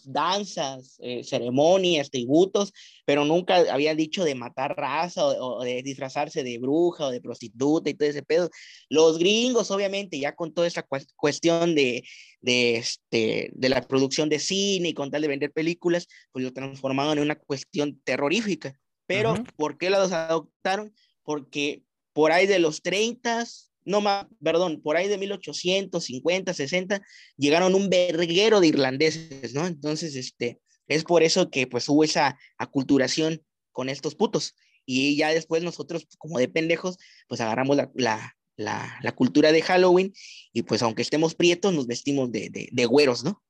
[0.06, 2.74] danzas, eh, ceremonias, tributos,
[3.06, 7.22] pero nunca habían dicho de matar raza o, o de disfrazarse de bruja o de
[7.22, 8.50] prostituta y todo ese pedo.
[8.90, 12.04] Los gringos, obviamente, ya con toda esa cues- cuestión de,
[12.42, 16.54] de, este, de la producción de cine y con tal de vender películas, pues lo
[16.54, 18.80] transformaron en una cuestión terrorífica.
[19.06, 19.34] Pero.
[19.56, 20.94] ¿por qué los adoptaron?
[21.24, 23.46] Porque por ahí de los 30,
[23.90, 27.02] no más, perdón, por ahí de 1850, 60,
[27.38, 29.66] llegaron un verguero de irlandeses, ¿no?
[29.66, 34.56] Entonces, este, es por eso que pues hubo esa aculturación con estos putos.
[34.86, 36.98] Y ya después nosotros, como de pendejos,
[37.28, 40.14] pues agarramos la, la, la, la cultura de Halloween
[40.54, 43.42] y pues aunque estemos prietos, nos vestimos de, de, de güeros, ¿no?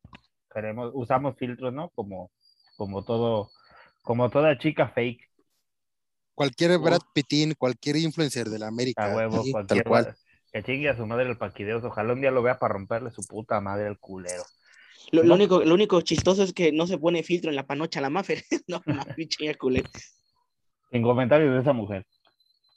[0.54, 1.90] Queremos, usamos filtros, ¿no?
[1.90, 2.32] Como,
[2.78, 3.52] como todo,
[4.04, 5.30] como toda chica fake.
[6.34, 6.78] Cualquier.
[6.80, 9.12] Brad Pittin, cualquier influencer de la América.
[9.12, 10.16] A huevo, sí, cualquier tal cual.
[10.52, 11.84] Que chingue a su madre el paquideos.
[11.84, 14.44] Ojalá un día lo vea para romperle su puta madre el culero.
[15.12, 15.30] Lo, No.
[15.30, 18.10] lo único, lo único chistoso es que no se pone filtro en la panocha la
[18.10, 18.38] mafia.
[18.68, 19.84] no, no, pinche culé.
[20.92, 22.06] En comentarios de esa mujer.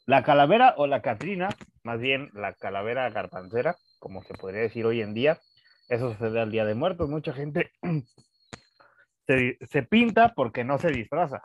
[0.04, 1.48] La calavera o la Catrina,
[1.84, 5.38] más bien la calavera garbancera, como se podría decir hoy en día,
[5.88, 7.08] eso sucede al Día de Muertos.
[7.08, 7.70] Mucha gente
[9.26, 11.40] se, se pinta porque no se disfraza.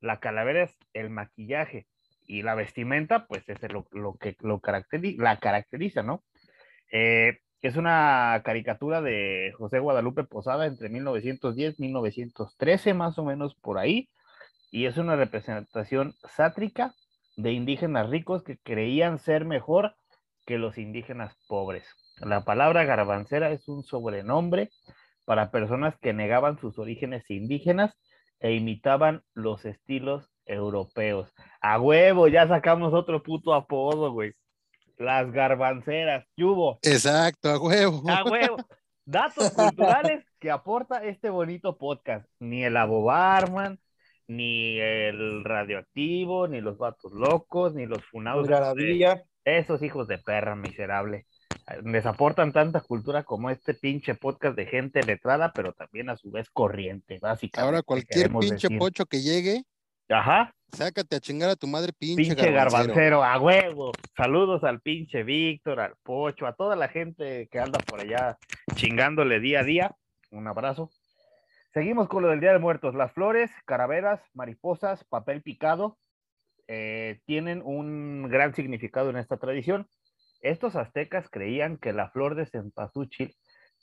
[0.00, 1.86] La calavera es el maquillaje
[2.30, 6.22] y la vestimenta, pues es lo, que lo caracteri- la caracteriza, ¿no?
[6.92, 13.56] Eh, es una caricatura de José Guadalupe Posada entre 1910 y 1913, más o menos
[13.56, 14.08] por ahí,
[14.70, 16.94] y es una representación sátrica
[17.36, 19.96] de indígenas ricos que creían ser mejor
[20.46, 21.84] que los indígenas pobres.
[22.20, 24.70] La palabra garbancera es un sobrenombre
[25.24, 27.94] para personas que negaban sus orígenes indígenas
[28.38, 31.32] e imitaban los estilos europeos.
[31.60, 34.32] A huevo, ya sacamos otro puto apodo, güey.
[34.98, 36.78] Las garbanceras, ¿qué hubo?
[36.82, 38.02] Exacto, a huevo.
[38.08, 38.56] A huevo.
[39.04, 42.28] Datos culturales que aporta este bonito podcast.
[42.38, 43.80] Ni el Abobarman,
[44.26, 48.46] ni el radioactivo, ni los vatos locos, ni los funados.
[48.46, 49.24] Algarabía.
[49.44, 51.26] Esos hijos de perra miserable.
[51.84, 56.30] Les aportan tanta cultura como este pinche podcast de gente letrada, pero también a su
[56.30, 57.60] vez corriente, básicamente.
[57.60, 58.78] Ahora cualquier pinche decir.
[58.78, 59.64] pocho que llegue,
[60.10, 62.94] Ajá, sácate a chingar a tu madre, pinche, pinche garbancero.
[62.94, 63.92] garbancero, a huevo.
[64.16, 68.36] Saludos al pinche Víctor, al Pocho, a toda la gente que anda por allá
[68.74, 69.96] chingándole día a día.
[70.30, 70.90] Un abrazo.
[71.72, 72.94] Seguimos con lo del Día de Muertos.
[72.94, 75.98] Las flores, caraveras, mariposas, papel picado
[76.66, 79.88] eh, tienen un gran significado en esta tradición.
[80.40, 83.36] Estos aztecas creían que la flor de cempasúchil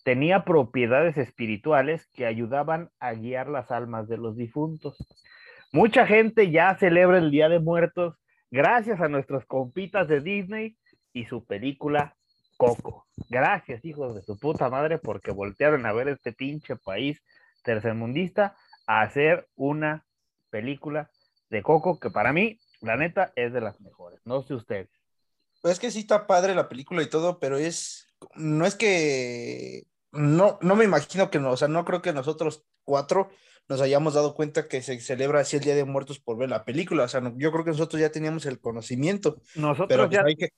[0.04, 4.98] tenía propiedades espirituales que ayudaban a guiar las almas de los difuntos.
[5.74, 8.16] Mucha gente ya celebra el Día de Muertos
[8.50, 10.78] gracias a nuestros compitas de Disney
[11.12, 12.16] y su película
[12.56, 13.06] Coco.
[13.30, 17.22] Gracias, hijos de su puta madre, porque voltearon a ver este pinche país
[17.64, 18.56] tercermundista
[18.88, 20.06] a hacer una
[20.50, 21.10] película
[21.50, 24.22] de Coco que para mí, la neta, es de las mejores.
[24.24, 24.90] No sé ustedes.
[25.62, 29.84] Pues es que sí está padre la película y todo, pero es, no es que,
[30.14, 33.30] no, no me imagino que no, o sea, no creo que nosotros cuatro
[33.70, 36.64] nos hayamos dado cuenta que se celebra así el Día de Muertos por ver la
[36.66, 40.18] película, o sea, no- yo creo que nosotros ya teníamos el conocimiento, Nosotros pero, pues
[40.20, 40.24] ya...
[40.26, 40.50] hay, que-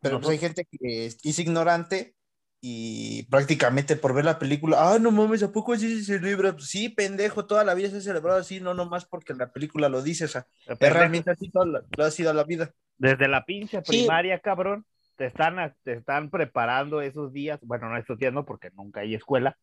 [0.00, 2.14] pero pues hay gente que es, es ignorante
[2.60, 6.52] y prácticamente por ver la película, ah, no mames, ¿a poco así se celebra?
[6.52, 9.88] Pues sí, pendejo, toda la vida se ha celebrado así, no nomás porque la película
[9.88, 10.46] lo dice, o sea,
[10.80, 12.72] realmente así toda la- lo ha sido la vida.
[12.96, 13.86] Desde la pinche Sí.
[13.86, 14.84] primaria, cabrón,
[15.16, 19.14] te están, te están preparando esos días, bueno, no esos días no, porque nunca hay
[19.14, 19.56] escuela,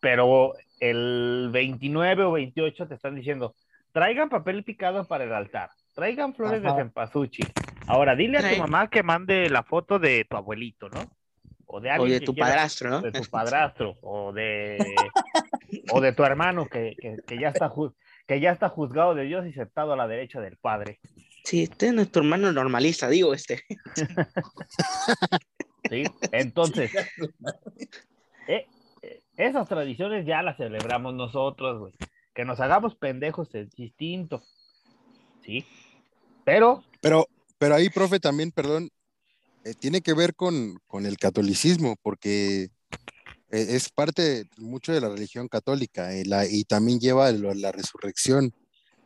[0.00, 3.54] pero el 29 o 28 te están diciendo,
[3.92, 6.74] traigan papel picado para el altar, traigan flores Ajá.
[6.74, 7.46] de cempasúchil.
[7.86, 11.02] Ahora, dile a tu mamá que mande la foto de tu abuelito, ¿no?
[11.66, 13.00] O de O tu quiera- padrastro, ¿no?
[13.02, 14.78] de tu padrastro, o de,
[15.92, 17.70] o de tu hermano que, que- que ya está
[18.26, 20.98] que ya está juzgado de Dios y sentado a la derecha del Padre.
[21.44, 23.62] Sí, este es nuestro hermano normalista, digo, este.
[25.90, 26.04] ¿sí?
[26.32, 26.90] Entonces,
[28.48, 28.66] eh,
[29.36, 31.92] esas tradiciones ya las celebramos nosotros, güey.
[32.34, 34.42] Que nos hagamos pendejos es distinto,
[35.44, 35.64] ¿sí?
[36.44, 37.26] Pero, Pero,
[37.58, 38.90] pero ahí, profe, también, perdón,
[39.64, 42.70] eh, tiene que ver con, con el catolicismo, porque eh,
[43.50, 48.52] es parte mucho de la religión católica eh, la- y también lleva lo- la resurrección,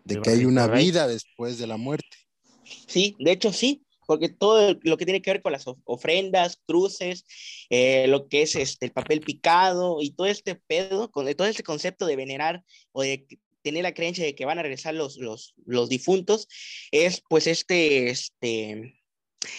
[0.05, 2.17] de que hay una vida después de la muerte.
[2.65, 6.59] Sí, de hecho sí, porque todo lo que tiene que ver con las of- ofrendas,
[6.67, 7.27] cruces,
[7.69, 11.63] eh, lo que es este, el papel picado y todo este pedo, con todo este
[11.63, 13.27] concepto de venerar o de
[13.63, 16.49] tener la creencia de que van a regresar los, los, los difuntos,
[16.91, 18.95] es pues este, este,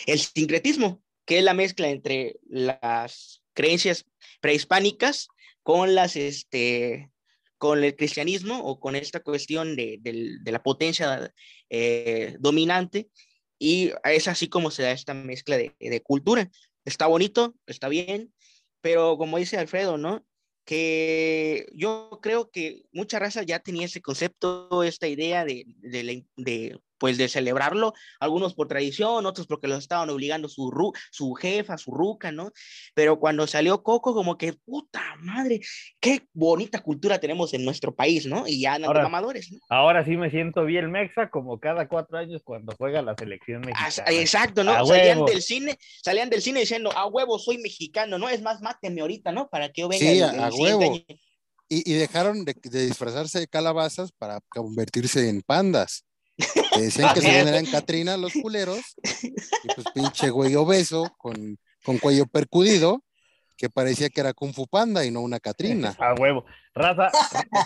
[0.08, 4.06] el sincretismo, que es la mezcla entre las creencias
[4.42, 5.28] prehispánicas
[5.62, 7.12] con las, este,
[7.60, 11.32] con el cristianismo o con esta cuestión de, del- de la potencia
[11.70, 13.10] eh, dominante
[13.60, 16.50] y es así como se da esta mezcla de, de cultura.
[16.86, 18.34] Está bonito, está bien,
[18.82, 20.26] pero como dice Alfredo, ¿no?
[20.66, 27.18] Que yo creo que mucha raza ya tenía ese concepto, esta idea de, de, pues
[27.18, 31.92] de celebrarlo, algunos por tradición, otros porque los estaban obligando su, ru- su jefa, su
[31.92, 32.52] ruca, ¿no?
[32.94, 35.62] Pero cuando salió Coco, como que, puta madre,
[36.00, 38.48] qué bonita cultura tenemos en nuestro país, ¿no?
[38.48, 39.60] Y ya andan mamadores, ¿no?
[39.70, 43.66] ahora sí me siento bien mexa como cada cuatro años cuando juega la selección Ah,
[43.86, 44.12] mexicana.
[44.20, 44.72] Exacto, ¿no?
[44.74, 45.30] A Salían huevo.
[45.30, 48.28] del cine, salían del cine diciendo, a huevo, soy mexicano, ¿no?
[48.30, 49.48] Es más, máteme ahorita, ¿no?
[49.48, 50.82] Para que yo venga Sí, el- el a huevo.
[50.84, 51.04] año.
[51.72, 56.04] Y, y dejaron de, de disfrazarse de calabazas para convertirse en pandas.
[56.74, 58.80] Que decían que según eran Catrina los culeros,
[59.24, 63.04] y pues pinche güey obeso con, con cuello percudido,
[63.58, 65.96] que parecía que era Kung Fu Panda y no una Catrina.
[66.00, 66.46] A huevo.
[66.74, 67.10] Raza,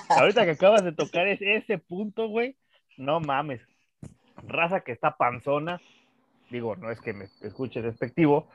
[0.10, 2.58] ahorita que acabas de tocar es- ese punto, güey,
[2.98, 3.62] no mames.
[4.48, 5.80] Raza que está panzona,
[6.50, 8.50] digo, no es que me escuche despectivo,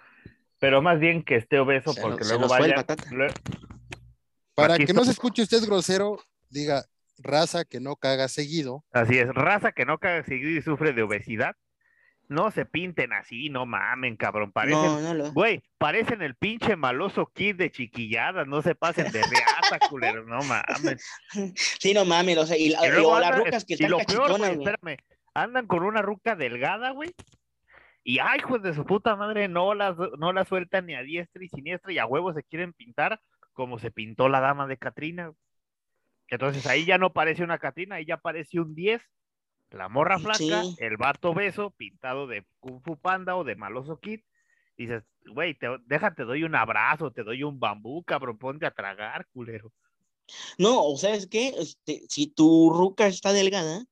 [0.58, 2.84] pero más bien que esté obeso Se porque luego vaya.
[4.54, 6.18] Para Aquí que no se escuche usted grosero,
[6.50, 6.84] diga
[7.18, 8.84] raza que no caga seguido.
[8.92, 11.54] Así es, raza que no caga seguido y sufre de obesidad.
[12.30, 14.52] No se pinten así, no mamen, cabrón.
[14.52, 15.32] Parecen, No, no lo.
[15.32, 20.40] güey, parecen el pinche maloso kid de chiquilladas, no se pasen de reata, culeros, no
[20.42, 21.02] mames.
[21.54, 23.74] Sí, no mames, o sea, y, la- Y luego o las andan- rucas que y
[23.76, 24.96] están lo peor, güey, espérame,
[25.32, 27.14] andan con una ruca delgada, güey.
[28.04, 31.42] Y ay, hijos de su puta madre, no las, no la sueltan ni a diestra
[31.42, 33.20] y siniestra y a huevo se quieren pintar
[33.54, 35.32] como se pintó la dama de Catrina.
[36.28, 39.02] Entonces ahí ya no parece una Catrina, ahí ya parece un 10.
[39.70, 40.76] La morra flaca, Sí.
[40.78, 44.20] el vato beso, pintado de Kung Fu Panda o de Maloso Kid.
[44.76, 49.26] Dices, güey, te, déjate, doy un abrazo, te doy un bambú, cabrón, ponte a tragar,
[49.32, 49.72] culero.
[50.56, 53.84] No, o sea, es que este, si tu ruca está delgada,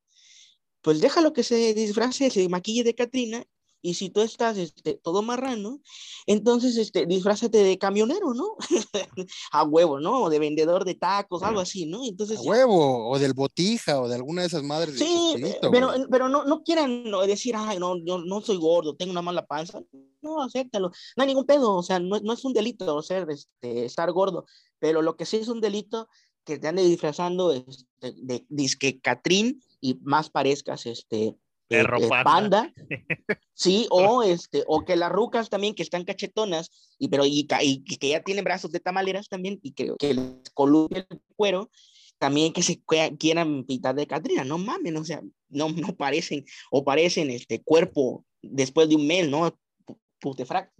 [0.80, 3.44] pues déjalo que se disfrace, se maquille de Catrina,
[3.86, 5.80] y si tú estás este, todo marrano,
[6.26, 8.56] entonces este, disfrázate de camionero, ¿no?
[9.52, 10.24] a huevo, ¿no?
[10.24, 12.04] O de vendedor de tacos, algo así, ¿no?
[12.04, 15.36] Entonces, A huevo, o del botija, o de alguna de esas madres Sí,
[15.70, 16.06] pero, güey.
[16.10, 19.80] pero no, no quieran decir, ay, no, yo no soy gordo, tengo una mala panza.
[20.20, 20.90] No, acéptalo.
[21.16, 24.46] No hay ningún pedo, o sea, no, no es un delito ser, este, estar gordo,
[24.80, 26.08] pero lo que sí es un delito
[26.44, 31.36] que te ande disfrazando este, de disque Catrín y más parezcas este
[31.68, 32.24] Perro eh, panda.
[32.24, 32.72] panda,
[33.54, 38.08] sí, o este, o que las rucas también que están cachetonas y pero y, que
[38.08, 41.70] ya tienen brazos de tamaleras también y que, que les coluye el cuero,
[42.18, 42.80] también que se
[43.18, 48.24] quieran pintar de Catrina, no mamen, o sea, no, no parecen, o parecen este cuerpo
[48.42, 49.58] después de un mes, ¿no?
[49.84, 50.72] Pu- Putefrac.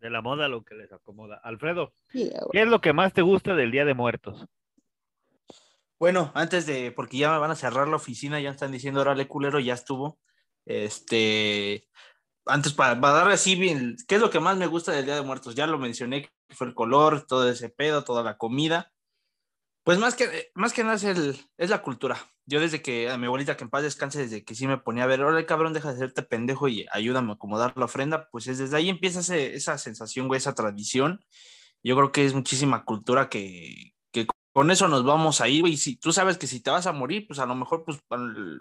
[0.00, 1.40] De la moda lo que les acomoda.
[1.42, 4.46] Alfredo, ¿qué es lo que más te gusta del Día de Muertos?
[5.98, 9.28] Bueno, antes de, porque ya me van a cerrar la oficina, ya están diciendo, órale,
[9.28, 10.18] culero, ya estuvo.
[10.66, 11.88] Este,
[12.46, 15.16] antes para, para darle así bien, ¿qué es lo que más me gusta del Día
[15.16, 15.54] de Muertos?
[15.54, 18.92] Ya lo mencioné, que fue el color, todo ese pedo, toda la comida.
[19.84, 22.18] Pues más que, más que nada es, el, es la cultura.
[22.46, 25.04] Yo desde que a mi abuelita, que en paz descanse, desde que sí me ponía
[25.04, 28.48] a ver, órale, cabrón, deja de hacerte pendejo y ayúdame a acomodar la ofrenda, pues
[28.48, 31.24] es desde ahí empieza ese- esa sensación, güey, esa tradición.
[31.84, 33.95] Yo creo que es muchísima cultura que
[34.56, 36.92] con eso nos vamos a ir, y Si tú sabes que si te vas a
[36.92, 38.00] morir, pues a lo mejor, pues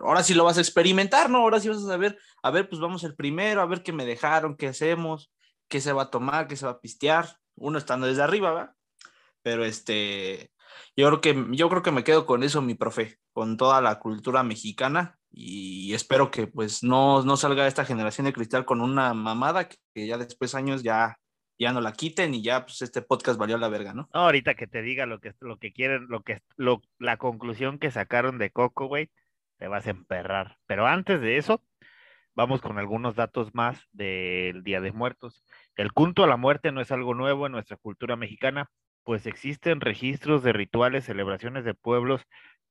[0.02, 1.38] ahora sí lo vas a experimentar, ¿no?
[1.38, 4.06] Ahora sí vas a saber, a ver, pues vamos el primero, a ver qué me
[4.06, 5.32] dejaron, qué hacemos,
[5.70, 7.38] qué se va a tomar, qué se va a pistear.
[7.56, 8.76] Uno estando desde arriba, ¿va?
[9.42, 10.52] Pero este,
[10.98, 13.98] yo creo que, yo creo que me quedo con eso, mi profe, con toda la
[13.98, 19.14] cultura mexicana y espero que pues no, no salga esta generación de cristal con una
[19.14, 21.18] mamada que, que ya después años ya,
[21.58, 24.10] ya no la quiten y ya pues este podcast valió la verga, ¿no?
[24.14, 27.92] Ahorita que te diga lo que, lo que quieren, lo que, lo, la conclusión que
[27.92, 29.10] sacaron de Coco, güey,
[29.58, 30.58] te vas a emperrar.
[30.66, 31.64] Pero antes de eso,
[32.34, 35.44] vamos con algunos datos más del Día de Muertos.
[35.76, 38.70] El culto a la muerte no es algo nuevo en nuestra cultura mexicana,
[39.04, 42.26] pues existen registros de rituales, celebraciones de pueblos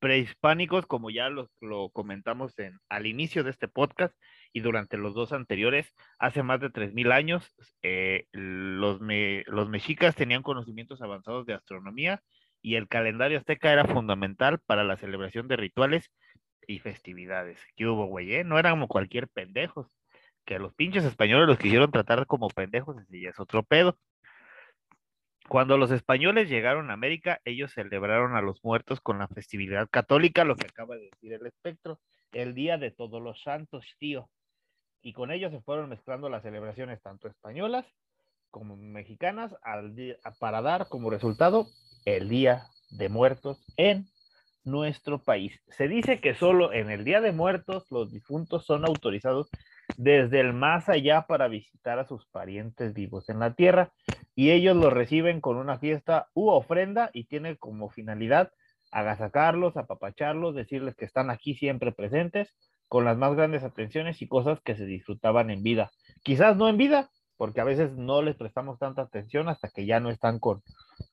[0.05, 4.14] prehispánicos, como ya lo, lo comentamos en, al inicio de este podcast
[4.53, 9.01] y durante los dos anteriores, hace más de 3.000 años, eh, los,
[9.47, 12.23] los mexicas tenían conocimientos avanzados de astronomía
[12.61, 16.11] y el calendario azteca era fundamental para la celebración de rituales
[16.67, 17.59] y festividades.
[17.75, 18.35] ¿Qué hubo, güey?
[18.35, 18.45] eh?
[18.45, 19.87] No eran como cualquier pendejos.
[20.45, 23.99] Que a los pinches españoles los quisieron tratar como pendejos, es otro pedo.
[25.48, 30.44] Cuando los españoles llegaron a América, ellos celebraron a los muertos con la festividad católica,
[30.44, 32.00] lo que acaba de decir el espectro,
[32.33, 34.28] el Día de Todos los Santos, tío.
[35.02, 37.87] Y con ellos se fueron mezclando las celebraciones tanto españolas
[38.50, 39.54] como mexicanas
[40.38, 41.66] para dar como resultado
[42.04, 44.07] el Día de Muertos en
[44.64, 45.61] nuestro país.
[45.68, 49.50] Se dice que solo en el Día de Muertos los difuntos son autorizados
[49.97, 53.92] desde el más allá para visitar a sus parientes vivos en la tierra
[54.35, 58.53] y ellos los reciben con una fiesta u ofrenda y tiene como finalidad
[58.90, 62.55] agasacarlos, apapacharlos, decirles que están aquí siempre presentes
[62.88, 65.90] con las más grandes atenciones y cosas que se disfrutaban en vida.
[66.23, 69.99] Quizás no en vida, porque a veces no les prestamos tanta atención hasta que ya
[69.99, 70.62] no están con,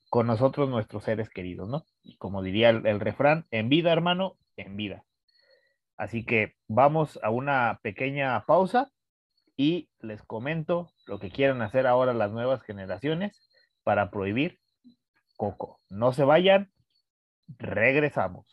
[0.10, 1.84] con nosotros nuestros seres queridos, ¿no?
[2.04, 5.04] Y como diría el, el refrán, en vida, hermano, en vida.
[6.02, 8.92] Así que vamos a una pequeña pausa
[9.56, 13.40] y les comento lo que quieren hacer ahora las nuevas generaciones
[13.84, 14.60] para prohibir
[15.38, 15.80] coco.
[15.90, 16.72] No se vayan,
[17.60, 18.48] regresamos.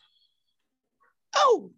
[1.31, 1.73] ¡Au!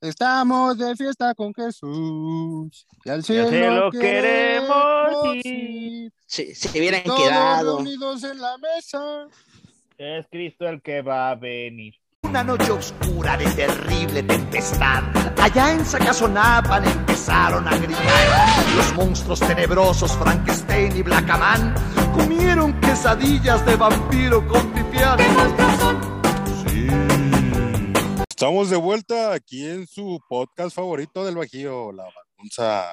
[0.00, 2.86] Estamos de fiesta con Jesús.
[3.04, 5.46] Y al al cielo, cielo queremos queremos ir.
[5.46, 6.12] ir.
[6.26, 7.76] Se, se hubieran Todos quedado.
[7.78, 9.26] reunidos en la mesa.
[9.98, 11.94] Es Cristo el que va a venir.
[12.24, 15.04] Una noche oscura de terrible tempestad.
[15.38, 18.74] Allá en Sacazonapan empezaron a gritar.
[18.76, 21.74] Los monstruos tenebrosos Frankenstein y Blackaman
[22.14, 25.18] comieron quesadillas de vampiro con pipián.
[26.66, 26.88] Sí.
[28.28, 32.86] Estamos de vuelta aquí en su podcast favorito del Bajío, La Bagunza.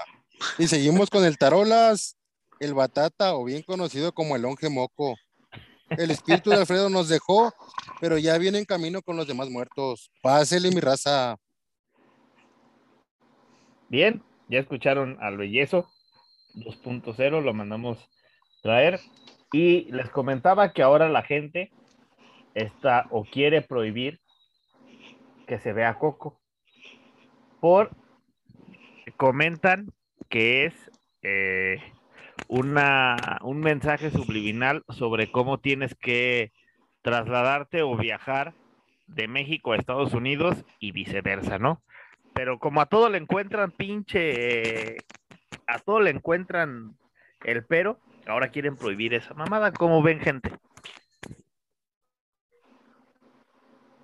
[0.58, 2.16] Y seguimos con el Tarolas,
[2.60, 5.16] el Batata, o bien conocido como el Onge Moco.
[5.98, 7.54] El espíritu de Alfredo nos dejó,
[8.00, 10.12] pero ya viene en camino con los demás muertos.
[10.22, 11.38] Pásele, mi raza.
[13.90, 15.90] Bien, ya escucharon al Bellezo
[16.56, 17.98] 2.0, lo mandamos
[18.62, 19.00] traer.
[19.52, 21.72] Y les comentaba que ahora la gente
[22.54, 24.20] está o quiere prohibir
[25.48, 26.40] que se vea Coco.
[27.60, 27.92] Por
[29.18, 29.94] comentan
[30.30, 30.74] que es
[31.22, 31.78] eh,
[32.48, 36.52] una, un mensaje subliminal sobre cómo tienes que
[37.02, 38.54] trasladarte o viajar
[39.08, 41.82] de México a Estados Unidos y viceversa, ¿no?
[42.34, 44.98] Pero como a todo le encuentran pinche,
[45.68, 46.98] a todo le encuentran
[47.44, 49.72] el pero, ahora quieren prohibir esa mamada.
[49.74, 50.52] ¿Cómo ven, gente?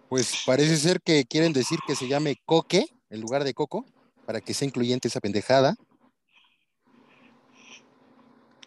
[0.09, 3.85] Pues parece ser que quieren decir que se llame Coque en lugar de Coco,
[4.25, 5.75] para que sea incluyente esa pendejada.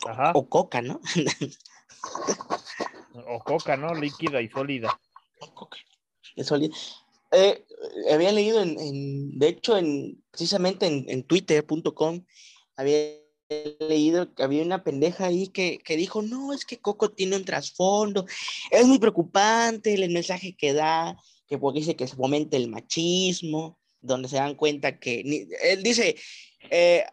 [0.07, 0.33] Ajá.
[0.35, 1.01] O coca, ¿no?
[3.27, 3.95] O coca, ¿no?
[3.95, 4.99] Líquida y sólida.
[5.55, 5.79] Coca.
[6.37, 6.75] Es sólido.
[7.33, 7.65] Eh,
[8.13, 12.25] había leído en, en- de hecho, en, precisamente en, en twitter.com,
[12.77, 13.17] había
[13.81, 17.45] leído que había una pendeja ahí que, que dijo, no, es que Coco tiene un
[17.45, 18.25] trasfondo,
[18.71, 21.17] es muy preocupante el mensaje que da,
[21.49, 25.83] que porque dice que se fomenta el machismo, donde se dan cuenta que, ni- él
[25.83, 26.17] dice,
[26.71, 27.05] eh,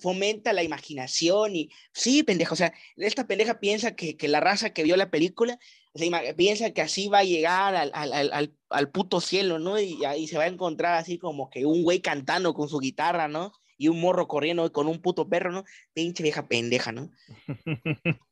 [0.00, 4.70] fomenta la imaginación y, sí, pendeja, o sea, esta pendeja piensa que, que la raza
[4.70, 5.58] que vio la película,
[5.94, 9.80] se piensa que así va a llegar al, al, al, al- puto cielo, ¿no?
[9.80, 13.28] Y ahí se va a encontrar así como que un güey cantando con su guitarra,
[13.28, 13.52] ¿no?
[13.78, 15.64] Y un morro corriendo con un puto perro, ¿no?
[15.94, 17.10] Pinche vieja pendeja, ¿no?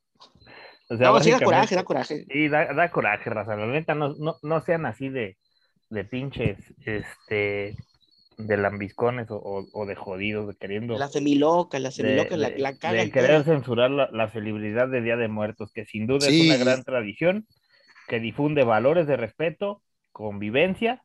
[0.87, 2.25] O sea, no, sí da coraje, da coraje.
[2.31, 3.55] Sí, da, da coraje, raza.
[3.55, 5.37] La neta, no, no, no sean así de,
[5.89, 7.75] de pinches, este,
[8.37, 10.97] de lambiscones o, o, o de jodidos, de queriendo.
[10.97, 15.27] La semiloca, la semiloca, la, la de querer censurar la, la celebridad de Día de
[15.27, 16.41] Muertos, que sin duda Sí.
[16.41, 17.47] es una gran tradición,
[18.07, 19.81] que difunde valores de respeto,
[20.11, 21.03] convivencia,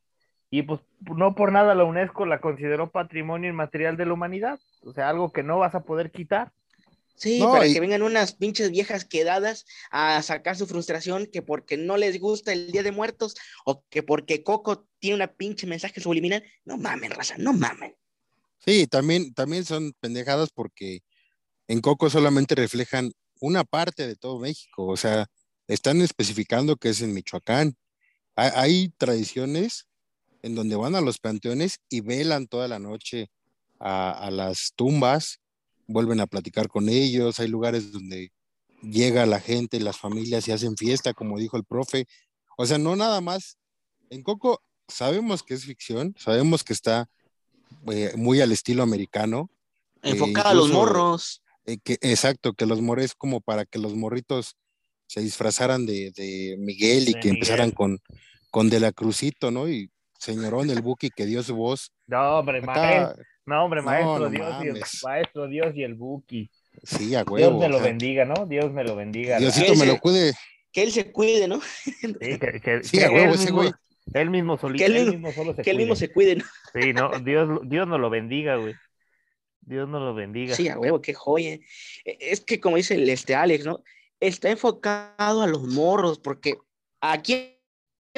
[0.50, 0.80] y pues
[1.16, 5.32] no por nada la UNESCO la consideró patrimonio inmaterial de la humanidad, o sea, algo
[5.32, 6.50] que no vas a poder quitar.
[7.20, 11.42] Sí, No, para y- que vengan unas pinches viejas quedadas a sacar su frustración que
[11.42, 13.34] porque no les gusta el Día de Muertos
[13.66, 16.42] o que porque Coco tiene una pinche mensaje subliminal.
[16.64, 17.94] No mamen, raza, no mamen.
[18.64, 21.00] Sí, también, también son pendejadas porque
[21.68, 25.26] en Coco solamente reflejan una parte de todo México, o sea,
[25.68, 27.76] están especificando que es en Michoacán.
[28.34, 29.88] Hay, hay tradiciones
[30.42, 33.30] en donde van a los panteones y velan toda la noche
[33.78, 35.38] a, a las tumbas,
[35.90, 38.32] vuelven a platicar con ellos, hay lugares donde
[38.82, 42.06] llega la gente, las familias y hacen fiesta, como dijo el profe.
[42.56, 43.58] O sea, no nada más.
[44.08, 47.08] En Coco sabemos que es ficción, sabemos que está
[47.90, 49.50] eh, muy al estilo americano.
[50.02, 51.42] eh, Enfocada a los morros.
[51.66, 54.56] eh, que, exacto, que los morros como para que los morritos
[55.06, 57.98] se disfrazaran de, de Miguel y De que empezaran con,
[58.50, 59.68] con De la Crucito, ¿no?
[59.68, 61.90] Y señorón el Buki que dio su voz.
[62.06, 63.14] No, hombre, Acá,
[63.46, 65.00] no, hombre, maestro no Dios y el, mames.
[65.04, 66.50] maestro Dios y el Buki.
[66.82, 67.58] sí, a Dios huevo.
[67.58, 68.46] me o lo sea, bendiga, ¿no?
[68.46, 69.38] Dios me lo bendiga.
[69.38, 70.32] Diosito me lo cuide.
[70.72, 71.60] Que él se cuide, ¿no?
[71.60, 71.92] Sí,
[72.38, 73.72] que, que- Sí, que a huevo, él ese mismo- güey.
[74.12, 76.06] Él mismo solito, Que él él mismo- solo se Que él mismo cuide.
[76.06, 76.44] se cuide, ¿no?
[76.74, 78.74] Sí, no, Dios, Dios nos lo bendiga, güey.
[79.60, 80.54] Dios nos lo bendiga.
[80.54, 81.52] Sí, a huevo, qué joya.
[81.54, 81.62] E-
[82.04, 83.82] Es que como dice el este Alex, ¿no?
[84.18, 86.56] Está enfocado a los morros, porque
[87.00, 87.54] ¿a quién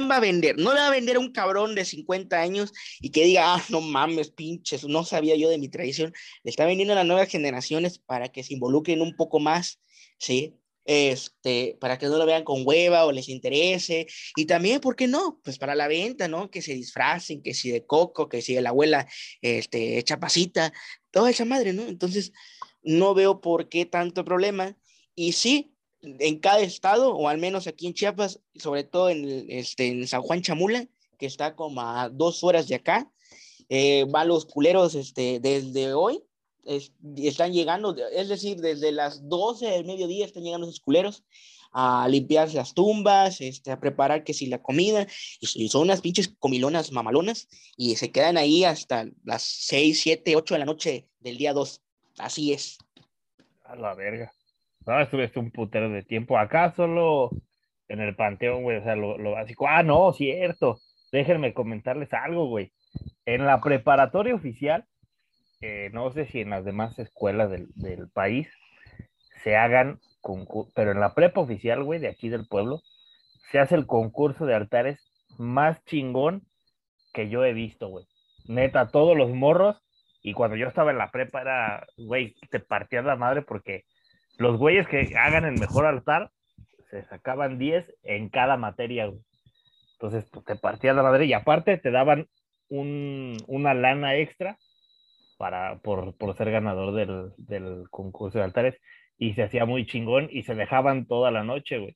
[0.00, 0.58] va a vender?
[0.58, 3.64] No le va a vender a un cabrón de 50 años y que diga, ah,
[3.68, 6.12] no mames, pinches, no sabía yo de mi tradición.
[6.42, 9.80] Le está vendiendo a las nuevas generaciones para que se involucren un poco más,
[10.18, 10.56] ¿sí?
[10.84, 14.06] Este, para que no lo vean con hueva o les interese.
[14.36, 15.40] Y también, ¿por qué no?
[15.44, 16.50] Pues para la venta, ¿no?
[16.50, 19.06] Que se disfracen, que si de coco, que si la abuela,
[19.42, 20.72] este, echa pasita,
[21.10, 21.82] toda esa madre, ¿no?
[21.82, 22.32] Entonces,
[22.82, 24.76] no veo por qué tanto problema.
[25.14, 25.71] Y sí,
[26.02, 30.22] en cada estado, o al menos aquí en Chiapas, sobre todo en, este, en San
[30.22, 30.86] Juan Chamula,
[31.18, 33.10] que está como a dos horas de acá,
[33.68, 36.22] eh, van los culeros este, desde hoy,
[36.64, 41.24] es- están llegando, es decir, desde las 12 del mediodía están llegando esos culeros
[41.74, 45.06] a limpiar las tumbas, este, a preparar que si la comida,
[45.40, 47.48] y son unas pinches comilonas mamalonas,
[47.78, 51.80] y se quedan ahí hasta las 6, 7, 8 de la noche del día 2.
[52.18, 52.76] Así es.
[53.64, 54.34] A la verga.
[54.86, 56.38] No, estuviste un putero de tiempo.
[56.38, 57.30] Acá solo
[57.88, 58.78] en el panteón, güey.
[58.78, 59.66] O sea, lo, lo básico.
[59.68, 60.78] Ah, no, cierto.
[61.12, 62.72] Déjenme comentarles algo, güey.
[63.26, 64.86] En la preparatoria oficial,
[65.60, 68.48] eh, no sé si en las demás escuelas del, del país
[69.42, 72.80] se hagan concursos, pero en la prepa oficial, güey, de aquí del pueblo,
[73.50, 74.98] se hace el concurso de altares
[75.38, 76.42] más chingón
[77.12, 78.06] que yo he visto, güey.
[78.46, 79.76] Neta, todos los morros
[80.22, 83.84] y cuando yo estaba en la prepa era, güey, te partías la madre porque
[84.38, 86.30] los güeyes que hagan el mejor altar
[86.90, 89.20] se sacaban 10 en cada materia, güey.
[89.94, 92.26] Entonces, pues, te partías la madre y aparte te daban
[92.68, 94.58] un, una lana extra
[95.38, 98.80] para, por, por ser ganador del, del concurso de altares
[99.16, 101.94] y se hacía muy chingón y se dejaban toda la noche, güey.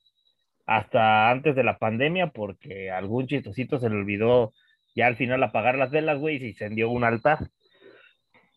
[0.65, 4.53] Hasta antes de la pandemia porque algún chistosito se le olvidó
[4.95, 7.49] ya al final apagar las velas, güey, y se incendió un altar.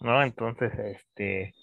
[0.01, 0.23] ¿no?
[0.23, 1.55] Entonces, este,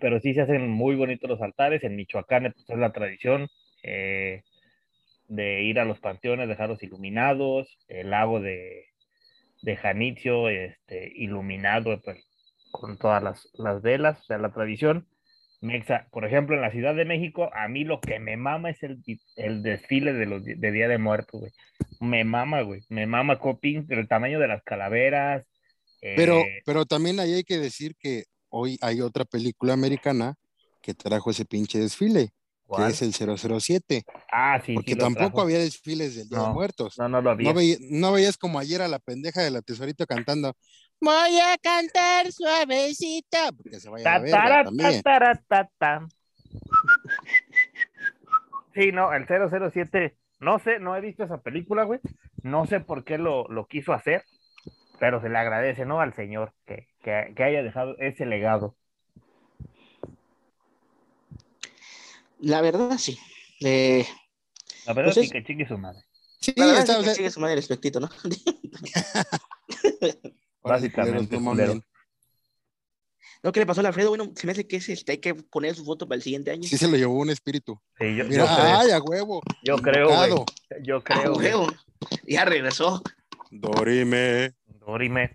[0.00, 1.82] pero sí se hacen muy bonitos los altares.
[1.84, 3.48] En Michoacán pues, es la tradición
[3.82, 4.42] eh,
[5.28, 8.86] de ir a los panteones, dejarlos iluminados, el lago de,
[9.62, 12.18] de Janitzio este, iluminado pues,
[12.70, 15.06] con todas las, las velas, o sea, la tradición.
[15.60, 18.82] Mexa, por ejemplo, en la Ciudad de México, a mí lo que me mama es
[18.82, 18.98] el,
[19.36, 21.52] el desfile de, los, de Día de Muertos, güey.
[22.00, 22.82] Me mama, güey.
[22.90, 25.46] Me mama coping, el tamaño de las calaveras,
[26.02, 28.24] Pero, eh, pero también ahí hay que decir que
[28.56, 30.34] hoy hay otra película americana
[30.80, 32.30] que trajo ese pinche desfile,
[32.66, 32.86] ¿cuál?
[32.86, 35.40] que es el 007, Ah, sí, porque sí tampoco trajo.
[35.42, 36.96] había desfiles del Día de Muertos.
[36.98, 37.48] No, no lo había.
[37.52, 40.54] No, veí- no veías como ayer a la pendeja de la tesorito cantando,
[41.00, 43.38] Voy a cantar suavecito.
[43.56, 45.02] Porque se vaya a Ta, también.
[45.78, 46.06] ta.
[48.74, 52.00] Sí, no, el 007, no sé, no he visto esa película, güey.
[52.42, 54.22] No sé por qué lo, lo quiso hacer,
[54.98, 56.00] pero se le agradece, ¿no?
[56.00, 58.76] Al señor que, que, que haya dejado ese legado.
[62.40, 63.18] La verdad, sí.
[63.60, 64.06] Eh,
[64.86, 66.00] La verdad Pues sí es- que chingue su madre.
[66.40, 68.10] Sí, la verdad, está, sí o que sea, sigue su madre el espectito, ¿no?
[70.62, 71.38] Básicamente,
[73.42, 75.34] no que le pasó al Alfredo, bueno, se me hace que es este, hay que
[75.34, 76.66] poner su foto para el siguiente año.
[76.66, 77.78] Sí se lo llevó un espíritu.
[77.98, 79.42] Sí, yo, Mira, yo creo, a huevo.
[79.62, 80.30] yo creo, güey.
[80.82, 81.48] Yo creo, güey.
[81.48, 81.66] huevo.
[82.26, 83.02] Ya regresó.
[83.50, 84.54] Dorime,
[84.86, 85.32] Dorime.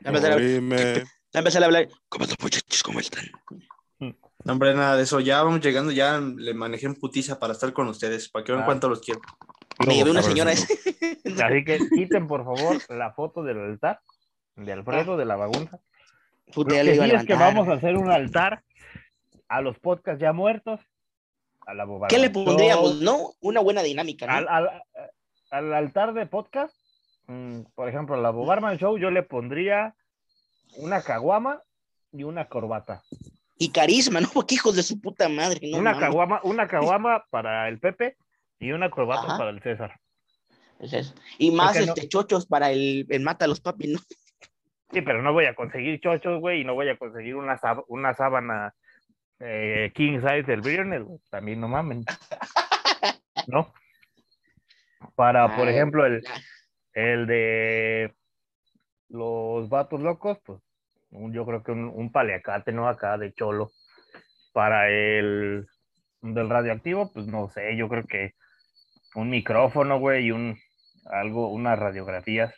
[0.00, 1.04] Ya empezar a, dorime.
[1.32, 1.88] empezar a hablar.
[2.08, 2.82] ¿Cómo están, muchachos?
[2.82, 3.24] ¿Cómo están?
[3.98, 5.20] No, hombre, nada de eso.
[5.20, 8.62] Ya vamos llegando, ya le manejé en putiza para estar con ustedes, para que vean
[8.62, 8.66] Ah.
[8.66, 9.20] cuánto los quiero.
[9.86, 10.66] Me llevé una señora ese.
[11.42, 14.00] Así que quiten, por favor, la foto del altar
[14.56, 15.78] de Alfredo de la bagunza.
[16.52, 18.62] Puta, Lo que sí es que vamos a hacer un altar
[19.48, 20.80] a los podcasts ya muertos,
[21.66, 23.00] a la Bobarman ¿Qué le pondríamos?
[23.02, 24.32] No, una buena dinámica, ¿no?
[24.32, 24.82] Al, al-
[25.50, 26.74] al altar de podcast,
[27.28, 29.94] mm, por ejemplo, a la Bobarman Show, yo le pondría
[30.76, 31.62] una caguama
[32.12, 33.02] y una corbata.
[33.58, 34.28] Y carisma, ¿no?
[34.32, 38.16] Porque hijos de su puta madre, no una caguama, una caguama para el Pepe
[38.58, 39.38] y una corbata Ajá.
[39.38, 39.98] para el César.
[40.80, 41.14] Es eso.
[41.38, 43.98] Y más Porque no- este, chochos para el, el mata a los papis, ¿no?
[44.90, 48.14] Sí, pero no voy a conseguir chochos, güey, y no voy a conseguir una, una
[48.14, 48.74] sábana
[49.40, 51.18] eh, king size del viernes, güey.
[51.30, 52.04] También no mamen.
[53.48, 53.72] ¿No?
[55.14, 56.24] Para, por Ay, ejemplo, el.
[56.98, 58.12] El de
[59.08, 60.60] los vatos locos, pues
[61.10, 62.88] un- yo creo que un, un paliacate, ¿no?
[62.88, 63.70] Acá de cholo.
[64.52, 65.66] Para el
[66.22, 68.32] del radioactivo, pues no sé, yo creo que
[69.14, 70.58] un micrófono, güey, y un
[71.06, 72.52] algo, unas radiografías.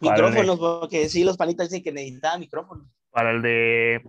[0.00, 2.86] De- Micrófonos, porque sí, los panitas dicen que necesitaban micrófonos.
[3.10, 4.02] para el de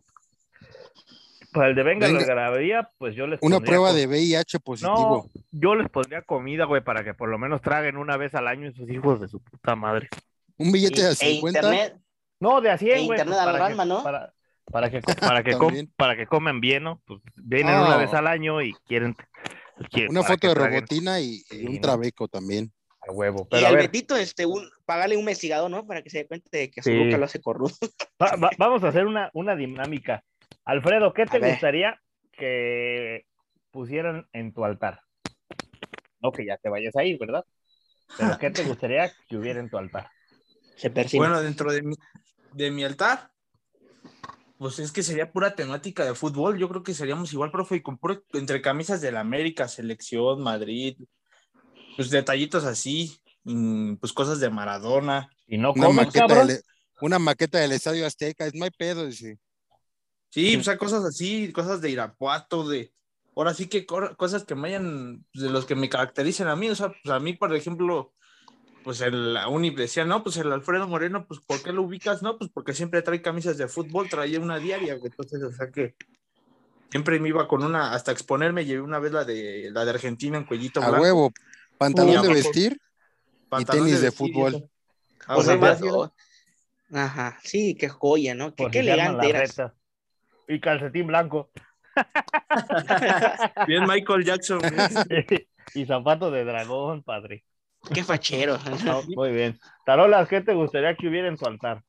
[1.51, 2.25] para el de venga, la Venga.
[2.25, 5.29] gravía, pues yo les Una prueba de VIH positivo.
[5.33, 8.47] no, yo les pondría comida, güey, para que por lo menos traguen una vez al
[8.47, 10.09] año esos hijos de su puta madre.
[10.57, 11.59] Un billete de E 50.
[11.59, 11.97] internet,
[12.39, 13.19] No, de a 100, E güey.
[13.19, 14.03] internet pues, a la para, que, alma, ¿no?
[14.03, 14.33] para,
[14.71, 15.01] para que
[15.41, 17.01] para que com- para que comen bien, ¿no?
[17.05, 19.15] Pues vienen una vez al año y quieren,
[19.91, 21.81] quieren- Una foto de traguen robotina y, y Sí, un ¿no?
[21.81, 22.71] trabeco también.
[23.07, 23.43] a huevo.
[23.43, 25.87] y Pero a al ver, Betito, este, un, pagarle un investigador, ¿no?
[25.87, 26.97] Para que se dé cuenta de que a su Sí.
[27.05, 27.87] boca lo hace corrupto.
[28.21, 30.23] va- va- vamos a hacer una, una dinámica.
[30.67, 31.97] Alfredo, ¿qué te gustaría
[32.33, 33.25] que
[33.71, 34.99] pusieran en tu altar?
[36.19, 37.45] No que ya te vayas a ir, ¿verdad?
[38.17, 40.09] Pero ¿qué te gustaría que hubiera en tu altar?
[40.75, 41.19] Se percibe.
[41.25, 41.95] Bueno, dentro de mi,
[42.51, 43.31] de mi altar,
[44.57, 46.57] pues es que sería pura temática de fútbol.
[46.57, 50.97] Yo creo que seríamos igual, profe, y con puro, entre camisas del América, selección, Madrid,
[51.95, 53.17] pues detallitos así,
[54.01, 55.29] pues cosas de Maradona.
[55.47, 56.61] Y no Una comes, maqueta, del,
[56.99, 58.45] una maqueta del Estadio Azteca.
[58.45, 59.05] Es no hay pedo.
[59.05, 59.39] dice.
[60.37, 62.93] Sí, o sea, cosas así, cosas de Irapuato, de.
[63.35, 66.69] Ahora sí que cosas que me hayan, de los que me caractericen a mí.
[66.69, 68.13] O sea, pues a mí, por ejemplo,
[68.83, 72.21] pues el la uni decía, no, pues el Alfredo Moreno, pues ¿por qué lo ubicas?
[72.21, 75.11] No, pues porque siempre trae camisas de fútbol, traía una diaria, güey.
[75.11, 75.95] Entonces, o sea que
[76.91, 80.37] siempre me iba con una, hasta exponerme, llevé una vez la de la de Argentina
[80.37, 81.33] en cuellito A blanco, huevo.
[81.79, 82.79] Pantalón Uy, de vestir.
[83.49, 84.69] pantalón tenis de y fútbol.
[85.27, 86.13] Ah, O o sea, sea, más- o-
[86.93, 88.53] Ajá, sí, qué joya, ¿no?
[88.55, 89.49] Qué, qué elegante eras.
[89.57, 89.73] retas.
[90.47, 91.49] Y calcetín blanco.
[93.67, 94.61] bien Michael Jackson.
[95.73, 97.43] y zapato de dragón, padre.
[97.93, 98.57] Qué fachero.
[98.85, 99.59] No, muy bien.
[99.85, 101.83] Tarolas, ¿qué te gustaría que hubiera en tu altar?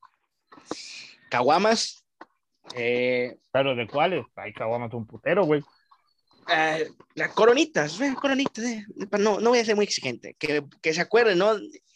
[1.30, 2.04] Caguamas.
[2.74, 4.24] Eh, ¿Pero de cuáles?
[4.36, 5.62] Ay, caguamas un putero, güey.
[6.54, 8.64] eh, las coronitas, eh, coronitas.
[8.64, 8.84] eh.
[9.18, 10.34] No, no voy a ser muy exigente.
[10.38, 11.54] Que, que se acuerden, ¿no?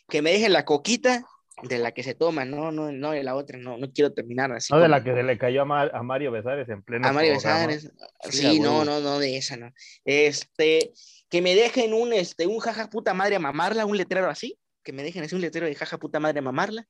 [0.09, 1.25] Que me dejen la coquita
[1.63, 3.59] de la que se toma, no, no, no de la otra.
[3.59, 4.73] No, no quiero terminar así.
[4.73, 7.35] No de la que se le cayó a, a Mario Besares en pleno A Mario
[7.35, 7.67] programa.
[7.67, 7.93] Besares.
[8.31, 9.73] Sí, no, no, no, de esa, no.
[10.05, 10.93] Este,
[11.29, 14.93] que me dejen un, este, un jaja puta madre a mamarla, un letrero así, que
[14.93, 16.87] me dejen así un letrero de jaja puta madre a mamarla.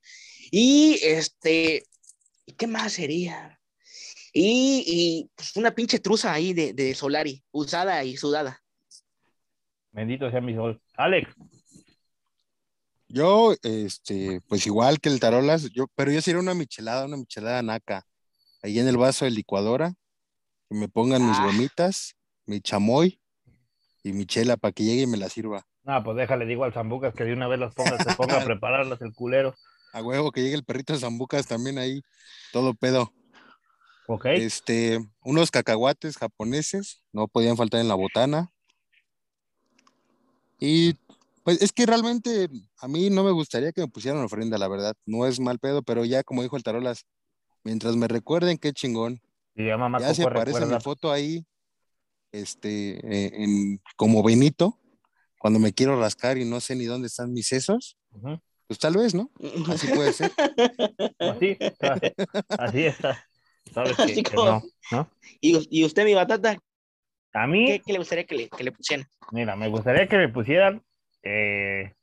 [0.51, 1.85] Y este,
[2.47, 3.59] ¿y ¿qué más sería?
[4.33, 8.63] Y, y, pues, una pinche truza ahí de, de Solari, usada y sudada.
[9.91, 10.81] Bendito sea mi sol.
[10.97, 11.29] Alex,
[13.13, 17.61] Yo, este, pues igual que el Tarolas, yo, pero yo sería una michelada, una michelada
[17.63, 18.07] naca.
[18.63, 19.93] Ahí en el vaso de licuadora,
[20.71, 21.45] que me pongan mis Ah.
[21.45, 22.15] gomitas,
[22.47, 23.21] mi chamoy
[24.03, 25.67] y mi chela para que llegue y me la sirva.
[25.85, 28.45] no, pues déjale, digo al Zambucas que de una vez las ponga, se ponga a
[28.45, 29.55] prepararlas el culero.
[29.93, 32.01] A huevo que llegue el perrito de Zambucas también ahí,
[32.53, 33.13] todo pedo.
[34.07, 34.25] ¿Ok?
[34.27, 38.51] Este, unos cacahuates japoneses, no podían faltar en la botana.
[40.59, 40.95] Y
[41.45, 44.95] Pues es que realmente a mí no me gustaría que me pusieran ofrenda, la verdad.
[45.07, 47.05] No es mal pedo, pero ya como dijo el Tarolas,
[47.64, 49.20] mientras me recuerden, qué chingón.
[49.55, 50.76] Y ya mamá Ya se aparece recuerda.
[50.76, 51.45] mi foto ahí,
[52.30, 54.78] este, eh, en, como Benito,
[55.38, 57.97] cuando me quiero rascar y no sé ni dónde están mis sesos,
[58.68, 59.30] pues tal vez, ¿no?
[59.68, 60.32] Así puede ser.
[61.18, 61.59] Así,
[62.49, 62.97] así es.
[63.74, 64.62] Sabes que, Así que como- no,
[64.93, 65.11] ¿no?
[65.40, 66.57] ¿Y, y usted, mi batata,
[67.34, 69.07] A mí, qué, qué le gustaría que le, que le pusieran?
[69.32, 70.82] mira, me gustaría que me pusieran
[71.23, 71.95] eh,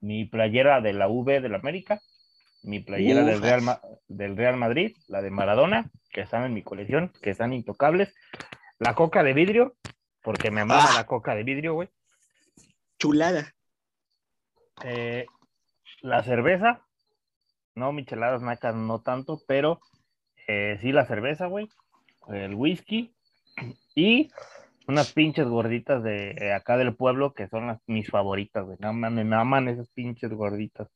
[0.00, 2.00] mi playera de la V del América,
[2.62, 3.40] mi playera del.
[3.42, 7.52] Real, Ma- del Real Madrid, la de Maradona, que están en mi colección, que están
[7.52, 8.14] intocables,
[8.78, 9.76] la coca de vidrio,
[10.22, 10.94] porque me mama Ah.
[10.94, 11.88] la coca de vidrio, güey.
[12.98, 13.54] Chulada.
[14.84, 15.26] Eh,
[16.00, 16.82] la cerveza,
[17.74, 19.80] no micheladas nacas, no tanto, pero
[20.46, 21.68] eh, sí la cerveza, güey.
[22.28, 23.14] El whisky
[23.94, 24.30] y
[24.86, 28.76] unas pinches gorditas de eh, acá del pueblo que son las mis favoritas, güey.
[28.80, 30.88] No mames, me aman esas pinches gorditas.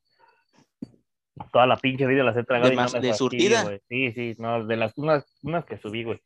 [1.53, 3.63] Toda la pinche vida las he tragado ¿De y no mas- me de surtida?
[3.63, 3.81] güey.
[3.89, 6.21] Sí, sí, no, de las unas, unas que subí, güey.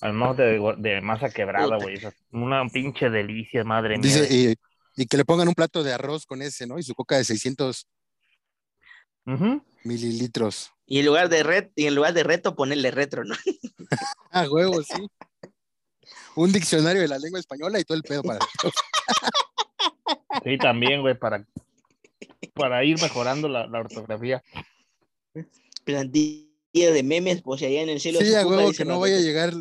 [0.00, 1.96] Al norte de, de masa quebrada, güey.
[1.96, 4.02] esas- Una pinche delicia, madre mía.
[4.02, 4.54] Dice, y,
[5.02, 6.78] y que le pongan un plato de arroz con ese, ¿no?
[6.78, 7.88] Y su coca de 600
[9.26, 9.62] Ujú.
[9.84, 10.70] mililitros.
[10.86, 13.34] Y en lugar de red, y en lugar de reto, ponerle retro, ¿no?
[14.30, 15.08] Ah, huevo, sí.
[16.36, 18.40] Un diccionario de la lengua española y todo el pedo para
[20.44, 21.44] Sí, también, güey, para,
[22.54, 24.42] para ir mejorando la, la ortografía.
[25.84, 28.20] Plantilla de memes, pues allá en el cielo.
[28.20, 29.52] Sí, a huevo, que no vaya a llegar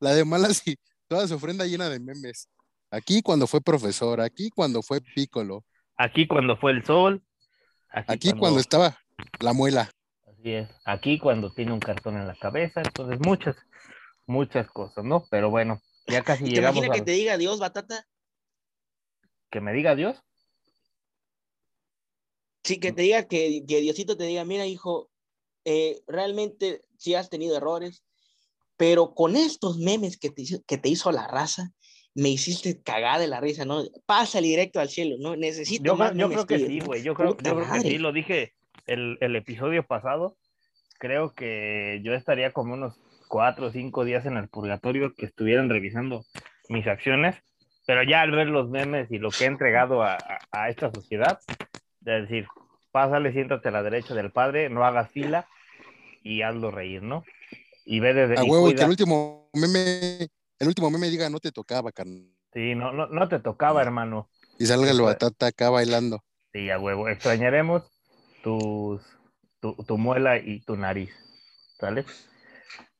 [0.00, 0.76] la de malas y
[1.08, 2.48] toda su ofrenda llena de memes.
[2.90, 5.64] Aquí cuando fue profesor, aquí cuando fue pícolo,
[5.96, 7.22] Aquí cuando fue el sol.
[7.90, 8.98] Aquí, aquí cuando estaba
[9.40, 9.90] la muela.
[10.26, 10.68] Así es.
[10.84, 12.82] Aquí cuando tiene un cartón en la cabeza.
[12.82, 13.56] Entonces, muchas,
[14.26, 15.24] muchas cosas, ¿no?
[15.30, 18.06] Pero bueno, ya casi ¿Y te llegamos imaginas a que te diga Dios, batata?
[19.50, 20.22] que me diga Dios.
[22.64, 25.10] Sí, que te diga que, que Diosito te diga, mira, hijo,
[25.64, 28.04] eh, realmente sí has tenido errores,
[28.76, 31.70] pero con estos memes que te, hizo- que te hizo la raza,
[32.14, 33.84] me hiciste cagar de la risa, ¿no?
[34.06, 35.36] Pásale directo al cielo, ¿no?
[35.36, 37.02] Necesito Yo, más creo- yo creo que sí, güey.
[37.02, 37.98] Yo creo, yo creo que sí.
[37.98, 38.54] Lo dije
[38.86, 40.36] el, el episodio pasado.
[40.98, 42.98] Creo que yo estaría como unos
[43.28, 46.24] cuatro o cinco días en el purgatorio que estuvieran revisando
[46.68, 47.36] mis acciones.
[47.86, 50.90] Pero ya al ver los memes y lo que he entregado a, a- a esta
[50.90, 51.38] sociedad,
[52.00, 52.46] de decir,
[52.90, 55.46] pásale, siéntate a la derecha del padre, no hagas fila
[56.24, 57.24] y hazlo reír, ¿no?
[57.84, 61.30] Y ve desde A huevo, y que cuida- el último meme, el último meme diga
[61.30, 62.26] no te tocaba, carnal.
[62.52, 64.28] Sí, no, no, no te tocaba, hermano.
[64.58, 66.24] Y salga el batata acá bailando.
[66.52, 67.08] Sí, a huevo.
[67.08, 67.84] Extrañaremos
[68.42, 69.02] tus,
[69.60, 71.10] tu, tu muela y tu nariz.
[71.78, 72.04] ¿Sale?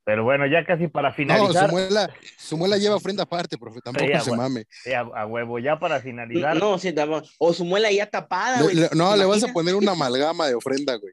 [0.07, 1.71] Pero bueno, ya casi para No, su finalizar.
[1.73, 4.65] muela, su muela lleva ofrenda aparte, profe, tampoco Sí, se mame.
[4.71, 6.57] sí, a, a huevo, ya para finalizar.
[6.57, 7.27] No, sí, tampoco.
[7.39, 8.77] o su muela ya tapada, güey.
[8.77, 11.13] le- no, ¿te le vas a poner una amalgama de ofrenda, güey.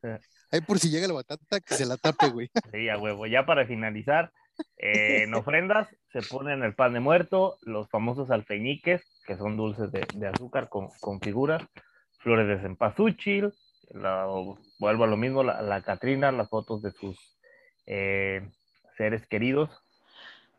[0.52, 2.52] Ahí por si llega el batata, que se la tape, güey.
[2.72, 3.26] Sí, a huevo.
[3.26, 4.32] Ya para finalizar,
[4.78, 9.92] eh, en ofrendas se ponen el pan de muerto, los famosos alfeñiques, que son dulces
[9.92, 11.64] de, de azúcar con, con figuras,
[12.20, 13.52] flores de cempasúchil,
[13.90, 14.28] la-
[14.78, 17.18] vuelvo a lo mismo, la, la Catrina, las fotos de sus
[17.88, 18.48] eh,
[18.96, 19.84] seres queridos.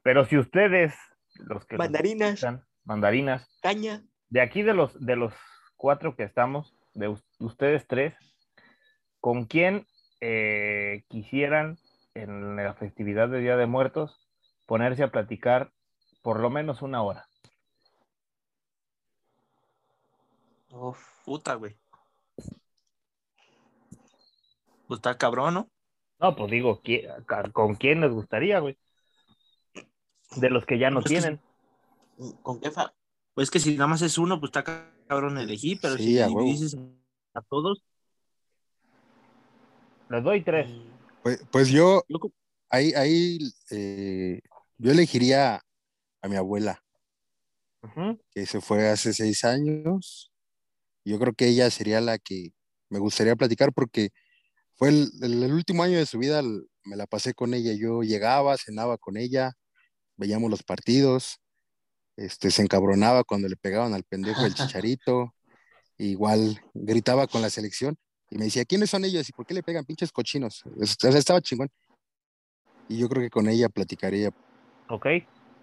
[0.03, 0.95] Pero si ustedes,
[1.35, 4.03] los que Mandarinas, escuchan, mandarinas, caña.
[4.29, 5.35] de aquí de los, de los
[5.77, 8.15] cuatro que estamos, de us- ustedes tres,
[9.21, 9.87] ¿con quién
[10.21, 11.79] eh, quisieran
[12.15, 14.21] en la festividad de Día de Muertos
[14.67, 15.73] ponerse a platicar
[16.23, 17.27] por lo menos una hora?
[20.71, 20.99] Uf.
[21.25, 21.77] Puta, güey.
[24.87, 25.71] Pues está cabrón, ¿no?
[26.25, 28.79] No, pues digo, ¿qui- ca- ¿con quién les gustaría, güey?
[30.37, 31.39] De los que ya no Pues que tienen.
[32.43, 32.95] ¿Con qué fa?
[33.35, 34.65] Pues que si nada más es uno, pues está
[35.07, 36.79] cabrón elegir, pero Sí, si a dices
[37.35, 37.85] a todos,
[40.09, 40.71] Les doy tres.
[41.23, 42.03] Pues, pues yo,
[42.71, 43.39] ahí, ahí,
[43.71, 44.41] eh,
[44.79, 45.61] yo elegiría
[46.23, 46.83] a mi abuela,
[47.83, 48.19] Ujú.
[48.31, 50.33] que se fue hace seis años.
[51.05, 52.55] Yo creo que ella sería la que
[52.89, 54.09] me gustaría platicar porque
[54.77, 57.73] fue el, el- el último año de su vida, me la pasé con ella.
[57.75, 59.53] Yo llegaba, cenaba con ella,
[60.17, 61.39] veíamos los partidos,
[62.17, 65.35] este, se encabronaba cuando le pegaban al pendejo del chicharito,
[65.99, 67.97] igual gritaba con la selección
[68.31, 70.63] y me decía, ¿quiénes son ellos y por qué le pegan pinches cochinos?
[70.81, 71.71] O sea, estaba chingón.
[72.89, 74.31] Y yo creo que con ella platicaría.
[74.89, 75.07] Ok.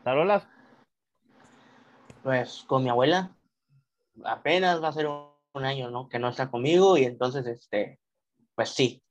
[0.03, 0.47] ¿Tarolas?
[2.23, 3.35] Pues con mi abuela,
[4.23, 6.07] apenas va a ser un, un año, ¿no?
[6.07, 7.99] Que no está conmigo y entonces, este,
[8.55, 9.03] pues sí,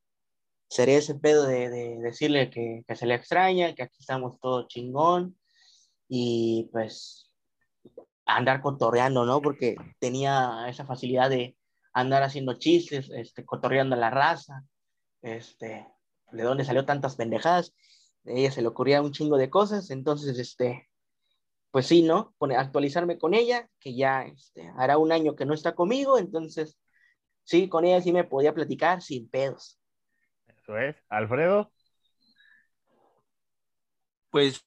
[0.68, 4.68] sería ese pedo de, de decirle que, que se le extraña, que aquí estamos todo
[4.68, 5.38] chingón
[6.08, 7.30] y pues
[8.26, 9.40] andar cotorreando, ¿no?
[9.42, 11.56] Porque tenía esa facilidad de
[11.92, 14.64] andar haciendo chistes, este, cotorreando a la raza,
[15.22, 15.86] este,
[16.32, 17.74] de dónde salió tantas pendejadas.
[18.26, 20.88] A ella se le ocurría un chingo de cosas, entonces, este,
[21.70, 22.34] pues sí, ¿no?
[22.56, 26.78] Actualizarme con ella, que ya este, hará un año que no está conmigo, entonces,
[27.44, 29.78] sí, con ella sí me podía platicar sin pedos.
[30.48, 30.96] Eso es.
[31.08, 31.72] Alfredo,
[34.30, 34.64] Pues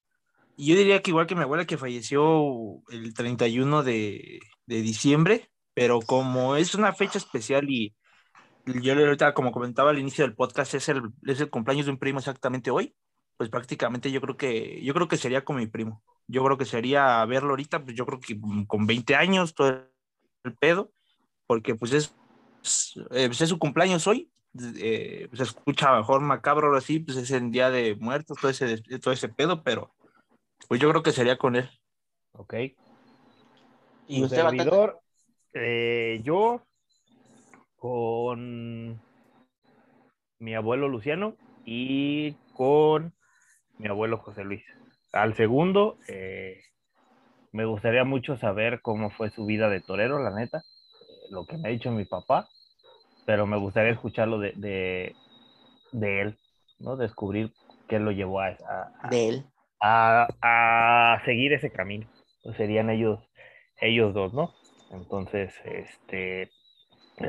[0.57, 6.01] yo diría que igual que mi abuela que falleció el 31 de, de diciembre, pero
[6.01, 7.95] como es una fecha especial y
[8.65, 11.93] yo le- ahorita, como comentaba al inicio del podcast, es el, es el cumpleaños de
[11.93, 12.95] un primo exactamente hoy,
[13.37, 16.03] pues prácticamente yo creo que, yo creo que sería con mi primo.
[16.27, 19.69] Yo creo que sería verlo ahorita, pues yo creo que con 20 años, todo
[20.45, 20.91] el pedo,
[21.47, 22.15] porque pues es, es,
[23.11, 24.31] eh, pues, es su cumpleaños hoy,
[24.77, 28.81] eh, se escucha mejor macabro ahora sí, pues es el día de muertos, todo ese,
[28.99, 29.93] todo ese pedo, pero
[30.67, 31.69] pues yo creo que sería con él.
[32.33, 32.53] ok.
[34.07, 34.99] Y usted, servidor,
[35.53, 36.61] eh, yo
[37.77, 39.01] con
[40.39, 41.35] mi abuelo Luciano
[41.65, 43.13] y con
[43.77, 44.63] mi abuelo José Luis.
[45.11, 46.61] Al segundo, eh,
[47.51, 51.57] me gustaría mucho saber cómo fue su vida de torero, la neta, eh, lo que
[51.57, 52.47] me ha dicho mi papá,
[53.25, 55.17] pero me gustaría escucharlo de, de,
[55.91, 56.39] de él,
[56.79, 56.97] ¿no?
[56.97, 57.53] Descubrir
[57.87, 59.45] qué lo llevó a, a- a- de él.
[59.81, 62.07] a, a seguir ese camino.
[62.43, 63.19] Pues serían ellos,
[63.81, 64.55] ellos dos, ¿no?
[64.89, 66.53] Entonces, este,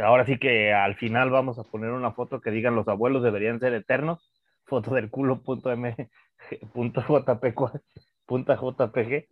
[0.02, 3.60] ahora sí que al final vamos a poner una foto que digan los abuelos deberían
[3.60, 4.20] ser eternos,
[4.66, 5.94] foto del culo punto m
[6.74, 7.80] punto jpg,
[8.26, 9.28] punto jpg,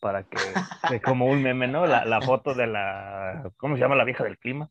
[0.00, 1.86] para que, que como un meme, ¿no?
[1.86, 4.70] La, la foto de la, ¿cómo se llama la vieja del clima?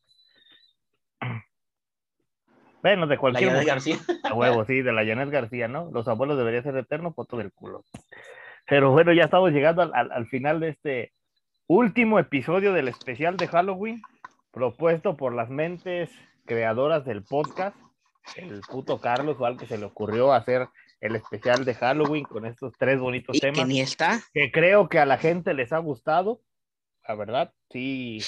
[2.86, 3.74] Bueno, de La cualquier Janet mujer.
[3.98, 3.98] García.
[4.30, 5.90] A huevo, sí, de la Janet García, ¿no?
[5.92, 7.84] Los abuelos deberían ser eternos, foto del culo.
[8.68, 11.12] Pero bueno, ya estamos llegando al, al- al final de este
[11.66, 14.04] último episodio del especial de Halloween,
[14.52, 16.12] propuesto por las mentes
[16.46, 17.76] creadoras del podcast,
[18.36, 20.68] el puto Carlos, o al que se le ocurrió hacer
[21.02, 24.22] el especial de Halloween con estos tres bonitos Y que temas ni está.
[24.32, 26.40] que creo que a la gente les ha gustado,
[27.08, 28.20] la verdad, sí,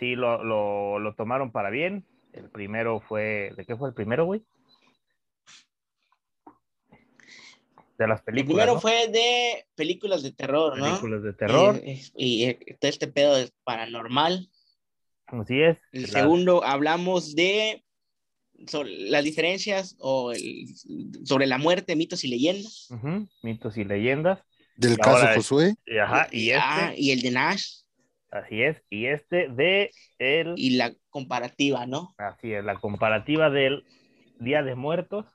[0.00, 2.04] sí lo, lo, lo tomaron para bien.
[2.32, 4.42] El primero fue, ¿de qué fue el primero, güey?
[7.98, 8.54] De las El películas.
[8.64, 8.80] primero ¿no?
[8.80, 10.84] fue de películas de terror, ¿no?
[10.86, 11.76] películas de terror.
[11.84, 14.48] Eh, y, eh, todo este pedo es paranormal.
[15.26, 15.78] Así es.
[15.92, 17.84] El segundo hablamos de
[18.66, 20.66] sobre las diferencias o el-
[21.24, 22.88] sobre la muerte, mitos y leyendas.
[23.42, 24.40] Mitos y leyendas.
[24.76, 25.74] Del Y caso es- Josué.
[25.86, 27.79] Y, ajá, y Ah, este, y el de Nash
[28.30, 28.82] así es.
[28.90, 32.14] Y este de el, y la comparativa, ¿no?
[32.18, 33.84] así es, la comparativa del
[34.38, 35.26] Día de Muertos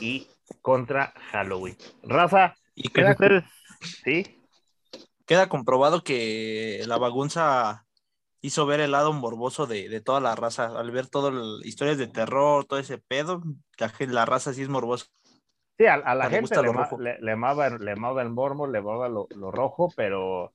[0.00, 0.26] y
[0.62, 1.76] contra Halloween.
[2.02, 3.44] Raza, Y queda, ustedes,
[4.04, 4.24] sí,
[5.26, 7.84] queda comprobado que la bagunza
[8.40, 10.78] hizo ver el lado morboso de, de toda la raza.
[10.78, 13.42] Al ver todas las historias de terror, todo ese pedo,
[13.78, 15.06] la, la raza sí es morbosa.
[15.76, 18.30] Sí, a, a la Le gente gusta le, ma- le, le amaba, le amaba el
[18.30, 20.52] mormo, le amaba lo, lo rojo, pero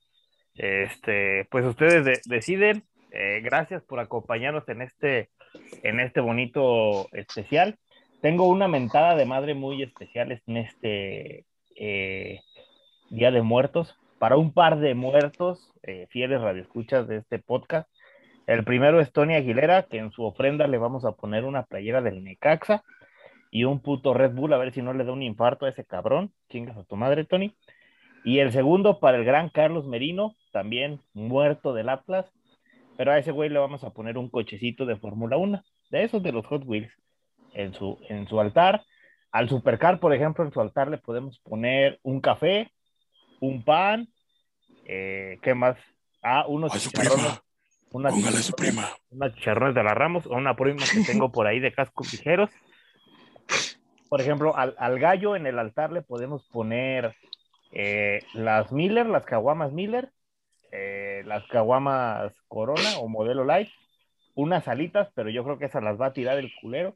[0.56, 2.84] este, pues ustedes de- deciden.
[3.12, 5.30] Eh, gracias por acompañarnos en este,
[5.84, 7.78] en este bonito especial.
[8.22, 11.46] Tengo una mentada de madre muy especial en este
[11.76, 12.40] eh,
[13.10, 17.90] Día de Muertos para un par de muertos eh, fieles radioescuchas de este podcast.
[18.48, 22.02] El primero es Tony Aguilera, que en su ofrenda le vamos a poner una playera
[22.02, 22.84] del Necaxa
[23.52, 25.86] y un puto Red Bull, a ver si no le da un infarto a ese
[25.86, 26.32] cabrón.
[26.50, 27.54] Chingas a tu madre, Tony.
[28.24, 32.32] Y el segundo para el gran Carlos Merino, también muerto del Atlas,
[32.98, 36.24] pero a ese güey le vamos a poner un cochecito de Fórmula 1, de esos
[36.24, 36.92] de los Hot Wheels,
[37.54, 38.84] en su, en su altar.
[39.32, 42.72] Al Supercar, por ejemplo, en su altar le podemos poner un café,
[43.40, 44.08] un pan,
[44.86, 45.76] eh, ¿qué más?
[46.22, 47.42] Ah, unos Ay, chicharrones.
[47.92, 48.90] unas Póngale a su chicharrones- prima.
[49.10, 52.50] unas chicharrones de la Ramos o una prima que tengo por ahí de cascos ligeros.
[54.10, 57.16] Por ejemplo, al, al gallo en el altar le podemos poner
[57.74, 60.12] eh, las Miller, las caguamas Miller,
[60.72, 63.70] eh, las caguamas Corona o modelo Light,
[64.36, 66.96] unas alitas, pero yo creo que esas las va a tirar el culero.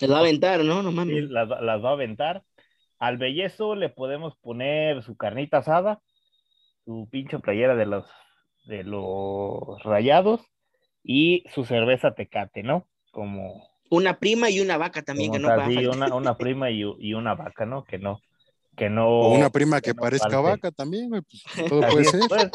[0.00, 0.82] Les va a aventar, ¿no?
[0.82, 1.30] No Sí, mames.
[1.30, 2.42] las, va- las va a aventar.
[2.98, 6.00] Al bellezo le podemos poner su carnita asada,
[6.84, 8.06] su pinche playera de los,
[8.66, 10.40] de los rayados
[11.02, 12.86] y su cerveza tecate, ¿no?
[13.12, 16.82] Como, Una prima y una vaca también, que no va a una, una prima y,
[16.98, 17.84] y una vaca, ¿no?
[17.84, 18.20] Que no,
[18.78, 19.08] que no.
[19.08, 22.20] O una prima que no parezca vaca también, güey, pues, todo puede ser.
[22.28, 22.50] pues,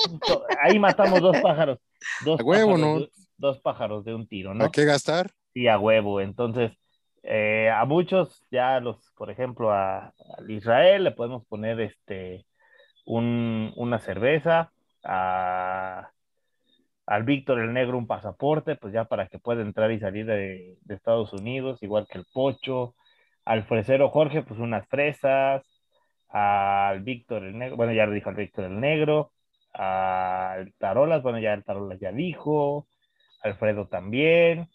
[0.61, 1.77] ahí matamos dos pájaros.
[2.25, 3.07] Dos A huevo, pájaros ¿no?
[3.37, 4.65] dos pájaros de un tiro, ¿no?
[4.65, 5.29] ¿A qué gastar?
[5.53, 6.21] Sí, a huevo.
[6.21, 6.71] Entonces,
[7.21, 12.45] eh, a muchos, ya los, por ejemplo, a, al Israel le podemos poner este
[13.05, 14.71] un, una cerveza,
[15.03, 16.09] a,
[17.05, 20.77] al Víctor el Negro un pasaporte, pues ya para que pueda entrar y salir de,
[20.81, 22.95] de Estados Unidos, igual que el Pocho,
[23.45, 25.63] al fresero Jorge, pues unas fresas,
[26.33, 29.31] al Víctor el Negro, bueno, ya lo dijo al Víctor el Negro,
[29.71, 32.87] al Tarolas, bueno, ya el Tarolas ya dijo,
[33.43, 34.67] Alfredo también.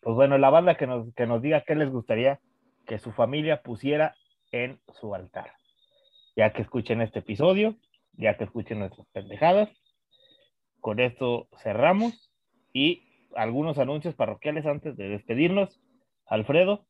[0.00, 2.40] Pues bueno, la banda que nos, que nos diga qué les gustaría
[2.86, 4.14] que su familia pusiera
[4.50, 5.52] en su altar.
[6.36, 7.76] Ya que escuchen este episodio,
[8.14, 9.68] ya que escuchen nuestras pendejadas.
[10.80, 12.32] Con esto cerramos
[12.72, 15.80] y algunos anuncios parroquiales antes de despedirnos.
[16.24, 16.86] Alfredo.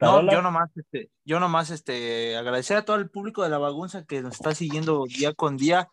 [0.00, 4.04] No, yo nomás, este, yo nomás, este, agradecer a todo el público de la bagunza
[4.04, 5.88] que nos está siguiendo día con día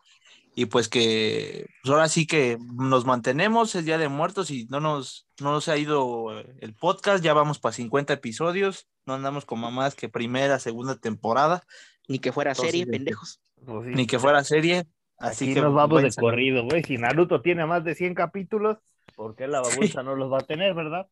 [0.54, 4.78] y pues que pues ahora sí que nos mantenemos, es Día de Muertos y no
[4.78, 6.30] nos, no nos ha ido
[6.60, 11.62] el podcast, ya vamos para 50 episodios, no andamos con mamás que primera, segunda temporada,
[12.06, 13.40] Ni que fuera Entonces, serie, este, pendejos.
[13.64, 14.86] Pues sí, ni que fuera serie,
[15.18, 16.84] así Aquí que nos vamos de corrido, güey.
[16.84, 18.78] Si Naruto tiene más de 100 capítulos,
[19.16, 21.08] ¿por qué la bagunza no los va a tener, verdad?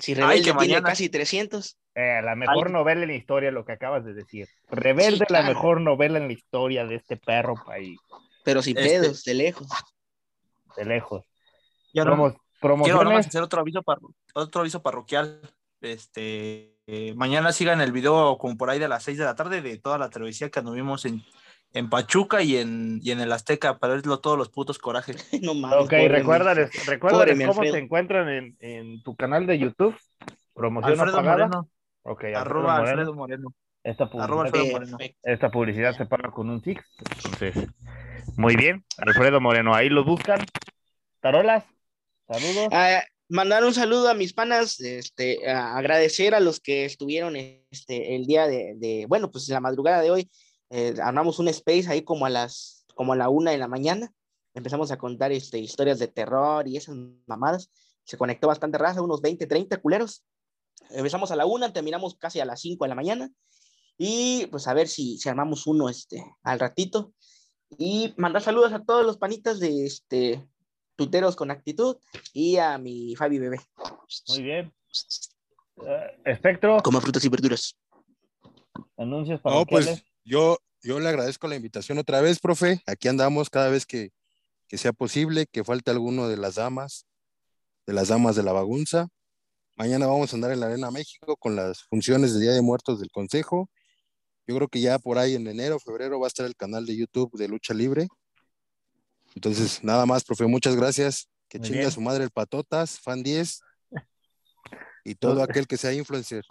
[0.00, 1.76] Si Ay, Rebelde que tiene mañana- casi 300.
[1.94, 2.72] Eh, la mejor Ay.
[2.72, 4.48] novela en la historia, lo que acabas de decir.
[4.70, 7.98] Rebelde, Sí, la mejor novela en la historia de este perro país,
[8.44, 9.68] Pero sin Este- pedos, de lejos.
[10.76, 11.24] de lejos.
[11.92, 13.26] Ya no- Promo- Quiero nomás promociones.
[13.26, 15.40] hacer otro aviso, parro- otro aviso parroquial.
[15.82, 19.60] Este, eh, mañana sigan el video como por ahí de las 6 de la tarde
[19.62, 21.22] de toda la travesía que anduvimos en,
[21.72, 25.28] en Pachuca y en, y en el Azteca para verlo todos los putos corajes.
[25.42, 25.84] no mames.
[25.84, 27.72] Ok, recuérdales, mi- recuérdales cómo Alfredo.
[27.74, 29.96] se encuentran en, en tu canal de YouTube.
[30.54, 31.46] Promoción Alfredo apagada.
[31.46, 31.68] Moreno,
[32.02, 32.90] Ok, Alfredo arroba Moreno.
[32.90, 33.54] Alfredo Moreno.
[33.82, 34.98] Esta publicidad, Alfredo Moreno.
[35.22, 36.82] Esta publicidad se paga con un Six.
[37.24, 37.54] Entonces,
[38.36, 38.84] muy bien.
[38.98, 40.40] Alfredo Moreno, ahí lo buscan.
[41.20, 41.64] Tarolas,
[42.28, 42.68] saludos.
[42.72, 48.16] Ah, mandar un saludo a mis panas, este, a- agradecer a los que estuvieron este,
[48.16, 50.30] el día de, de- bueno, pues la madrugada de hoy,
[50.70, 54.12] eh, armamos un space ahí como a las, como a la una de la mañana,
[54.54, 56.96] empezamos a contar este, historias de terror y esas
[57.26, 57.70] mamadas,
[58.04, 60.24] se conectó bastante raza, unos 20, 30 culeros,
[60.90, 63.30] empezamos a la una, terminamos casi a las 5 de la mañana,
[63.98, 67.12] y pues a ver si, si armamos uno este, al ratito,
[67.78, 70.48] y mandar saludos a todos los panitas de este,
[70.96, 71.96] tuiteros con actitud,
[72.32, 73.60] y a mi Fabi bebé.
[74.28, 74.72] Muy bien.
[75.86, 77.76] Eh, Espectro, Coma frutas y verduras.
[78.96, 79.86] anuncios No, parroquiales.
[80.00, 82.80] pues yo, yo le agradezco la invitación otra vez, profe.
[82.86, 84.12] Aquí andamos cada vez que,
[84.68, 87.06] que sea posible, que falte alguno de las damas,
[87.84, 89.08] de las damas de la bagunza.
[89.76, 93.00] Mañana vamos a andar en la Arena México con las funciones de Día de Muertos
[93.00, 93.68] del Consejo.
[94.46, 96.96] Yo creo que ya por ahí en enero, febrero va a estar el canal de
[96.96, 98.06] YouTube de Lucha Libre.
[99.34, 101.28] Entonces, nada más, profe, muchas gracias.
[101.48, 101.90] Que Muy chinga bien.
[101.90, 103.62] su madre el Patotas, fan 10
[105.04, 106.44] y todo aquel que sea influencer.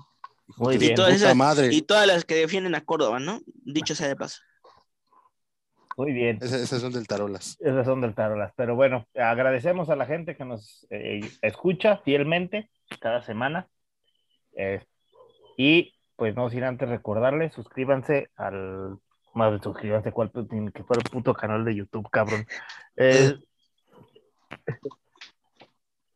[0.49, 0.89] Hijo Muy de bien.
[0.91, 1.69] su Todas esas- madre.
[1.71, 3.39] Y todas las que defienden a Córdoba, ¿no?
[3.45, 4.41] Dicho sea de paso.
[5.97, 6.37] Muy bien.
[6.41, 7.57] Esas, esas son del Tarolas.
[7.59, 8.53] Esas son del Tarolas.
[8.55, 12.69] Pero bueno, agradecemos a la gente que nos eh, escucha fielmente
[13.01, 13.67] cada semana.
[14.55, 14.83] Eh,
[15.57, 18.97] y pues no sin antes recordarles, suscríbanse al.
[19.35, 22.45] Más suscríbanse, cuál que fue el puto canal de YouTube, cabrón.
[22.97, 23.37] Eh,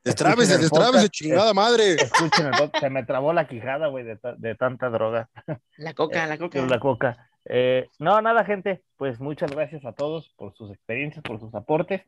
[0.04, 1.94] Destrábese, destrábese, chingada madre.
[1.94, 2.80] escuchen el podcast.
[2.84, 5.30] Se me trabó la quijada, güey, de, ta- de tanta droga.
[5.78, 6.62] La coca, la coca.
[6.66, 7.30] La coca.
[7.46, 8.84] Eh, no, nada, gente.
[8.98, 12.02] Pues muchas gracias a todos por sus experiencias, por sus aportes.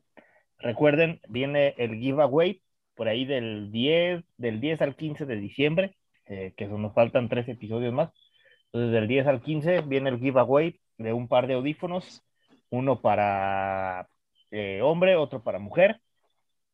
[0.60, 2.62] Recuerden, viene el giveaway
[2.96, 7.48] por ahí del 10, del 10 al 15 de diciembre, eh, que nos faltan tres
[7.50, 8.10] episodios más.
[8.72, 12.24] Entonces, del 10 al 15 viene el giveaway de un par de audífonos,
[12.70, 14.08] uno para
[14.52, 16.00] eh, hombre, otro para mujer.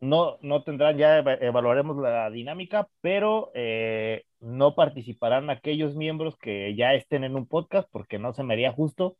[0.02, 6.76] No, no tendrán, ya eva- evaluaremos la dinámica, pero eh, no participarán aquellos miembros que
[6.76, 9.16] ya estén en un podcast, porque no se me haría justo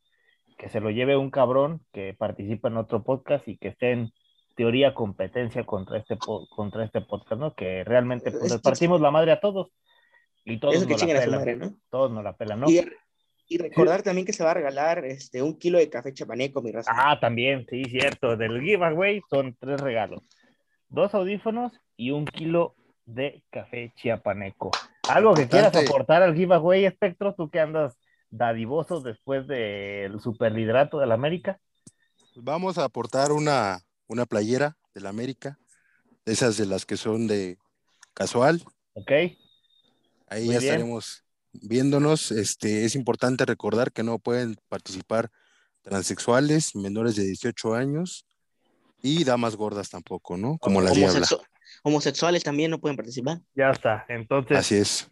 [0.58, 4.12] que se lo lleve un cabrón que participa en otro podcast y que esté en
[4.56, 7.54] teoría competencia contra este, contra este podcast, ¿no?
[7.54, 9.72] Que realmente pues, Es les que- partimos la madre a todos
[10.44, 11.30] y todos Eso que nos la pelan.
[11.38, 11.74] madre, ¿no?
[11.90, 12.68] Todos nos la pelan, ¿no?
[12.70, 12.80] Y,
[13.48, 16.72] y recordar también que se va a regalar este, un kilo de café chapaneco, mi
[16.72, 16.90] raza.
[16.94, 18.36] Ah, también, sí, cierto.
[18.36, 20.22] Del giveaway son tres regalos.
[20.92, 22.76] Dos audífonos y un kilo
[23.06, 24.70] de café chiapaneco.
[25.08, 27.34] ¿Algo que quieras aportar al giveaway, Espectro?
[27.34, 27.96] Tú que andas
[28.28, 31.58] dadivoso después del superliderato del América.
[32.36, 35.58] Vamos a aportar una, una playera de la América,
[36.26, 37.56] de esas de las que son de
[38.12, 38.62] casual.
[38.92, 39.12] ¿Ok?
[40.28, 40.72] Ahí Muy ya bien.
[40.74, 41.24] estaremos
[41.54, 42.30] viéndonos.
[42.32, 45.30] Este, es importante recordar que no pueden participar
[45.80, 48.26] transexuales, menores de 18 años
[49.02, 50.58] y damas gordas tampoco, ¿no?
[50.58, 51.20] Como la diabla.
[51.20, 51.42] Homosexu-
[51.82, 53.38] homosexuales también no pueden participar.
[53.54, 54.04] Ya está.
[54.08, 55.10] Entonces, Así es.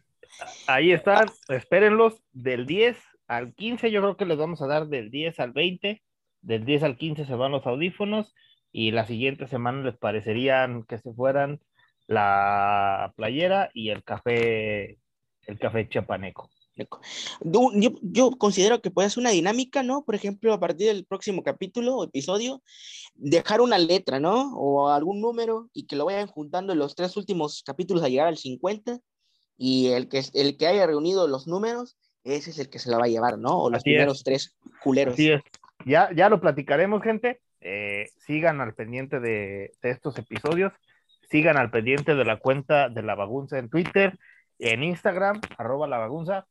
[0.66, 1.28] ahí están.
[1.48, 5.52] Espérenlos del 10 al 15 yo creo que les vamos a dar del 10 al
[5.52, 6.02] 20,
[6.42, 8.34] del 10 al 15 se van los audífonos
[8.72, 11.60] y la siguiente semana les parecerían que se fueran
[12.06, 14.98] la playera y el café,
[15.46, 16.50] el café chapaneco.
[17.42, 20.04] Yo, considero que puede ser una dinámica, ¿no?
[20.04, 22.62] Por ejemplo, a partir del próximo capítulo o episodio,
[23.14, 24.54] dejar una letra, ¿no?
[24.56, 28.28] O algún número y que lo vayan juntando en los tres últimos capítulos a llegar
[28.28, 29.00] al 50
[29.56, 32.98] y el que, el que haya reunido los números, ese es el que se la
[32.98, 33.62] va a llevar, ¿no?
[33.62, 33.94] O los Así es.
[33.94, 35.14] primeros tres culeros.
[35.14, 35.42] Así es.
[35.84, 37.40] Ya, ya lo platicaremos, gente.
[37.60, 40.72] Eh, sigan al pendiente de, de estos episodios.
[41.30, 44.18] Sigan al pendiente de la cuenta de la bagunza en Twitter,
[44.58, 46.46] en Instagram, arroba la bagunza.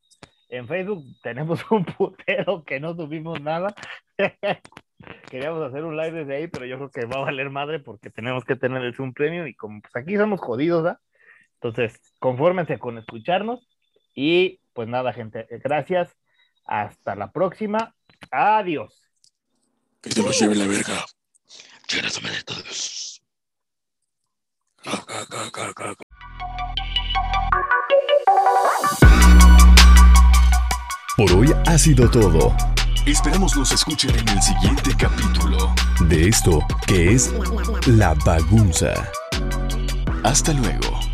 [0.50, 3.74] En Facebook tenemos un putero que no subimos nada.
[5.30, 8.10] Queríamos hacer un live desde ahí, pero yo creo que va a valer madre porque
[8.10, 11.00] tenemos que tener el Zoom Premium y como pues aquí somos jodidos, ¿ah?
[11.54, 13.68] Entonces, confórmense con escucharnos
[14.16, 16.16] y pues nada, gente, gracias.
[16.66, 17.96] Hasta la próxima.
[18.32, 19.02] Adiós.
[20.02, 21.06] Que te lo lleve la verga.
[22.46, 23.22] Todos.
[31.20, 32.56] Por hoy ha sido todo
[33.06, 35.76] Esperemos nos escuchen en el siguiente capítulo.
[36.08, 37.34] de esto que es
[37.88, 38.94] La Bagunza.
[40.24, 41.09] Hasta luego.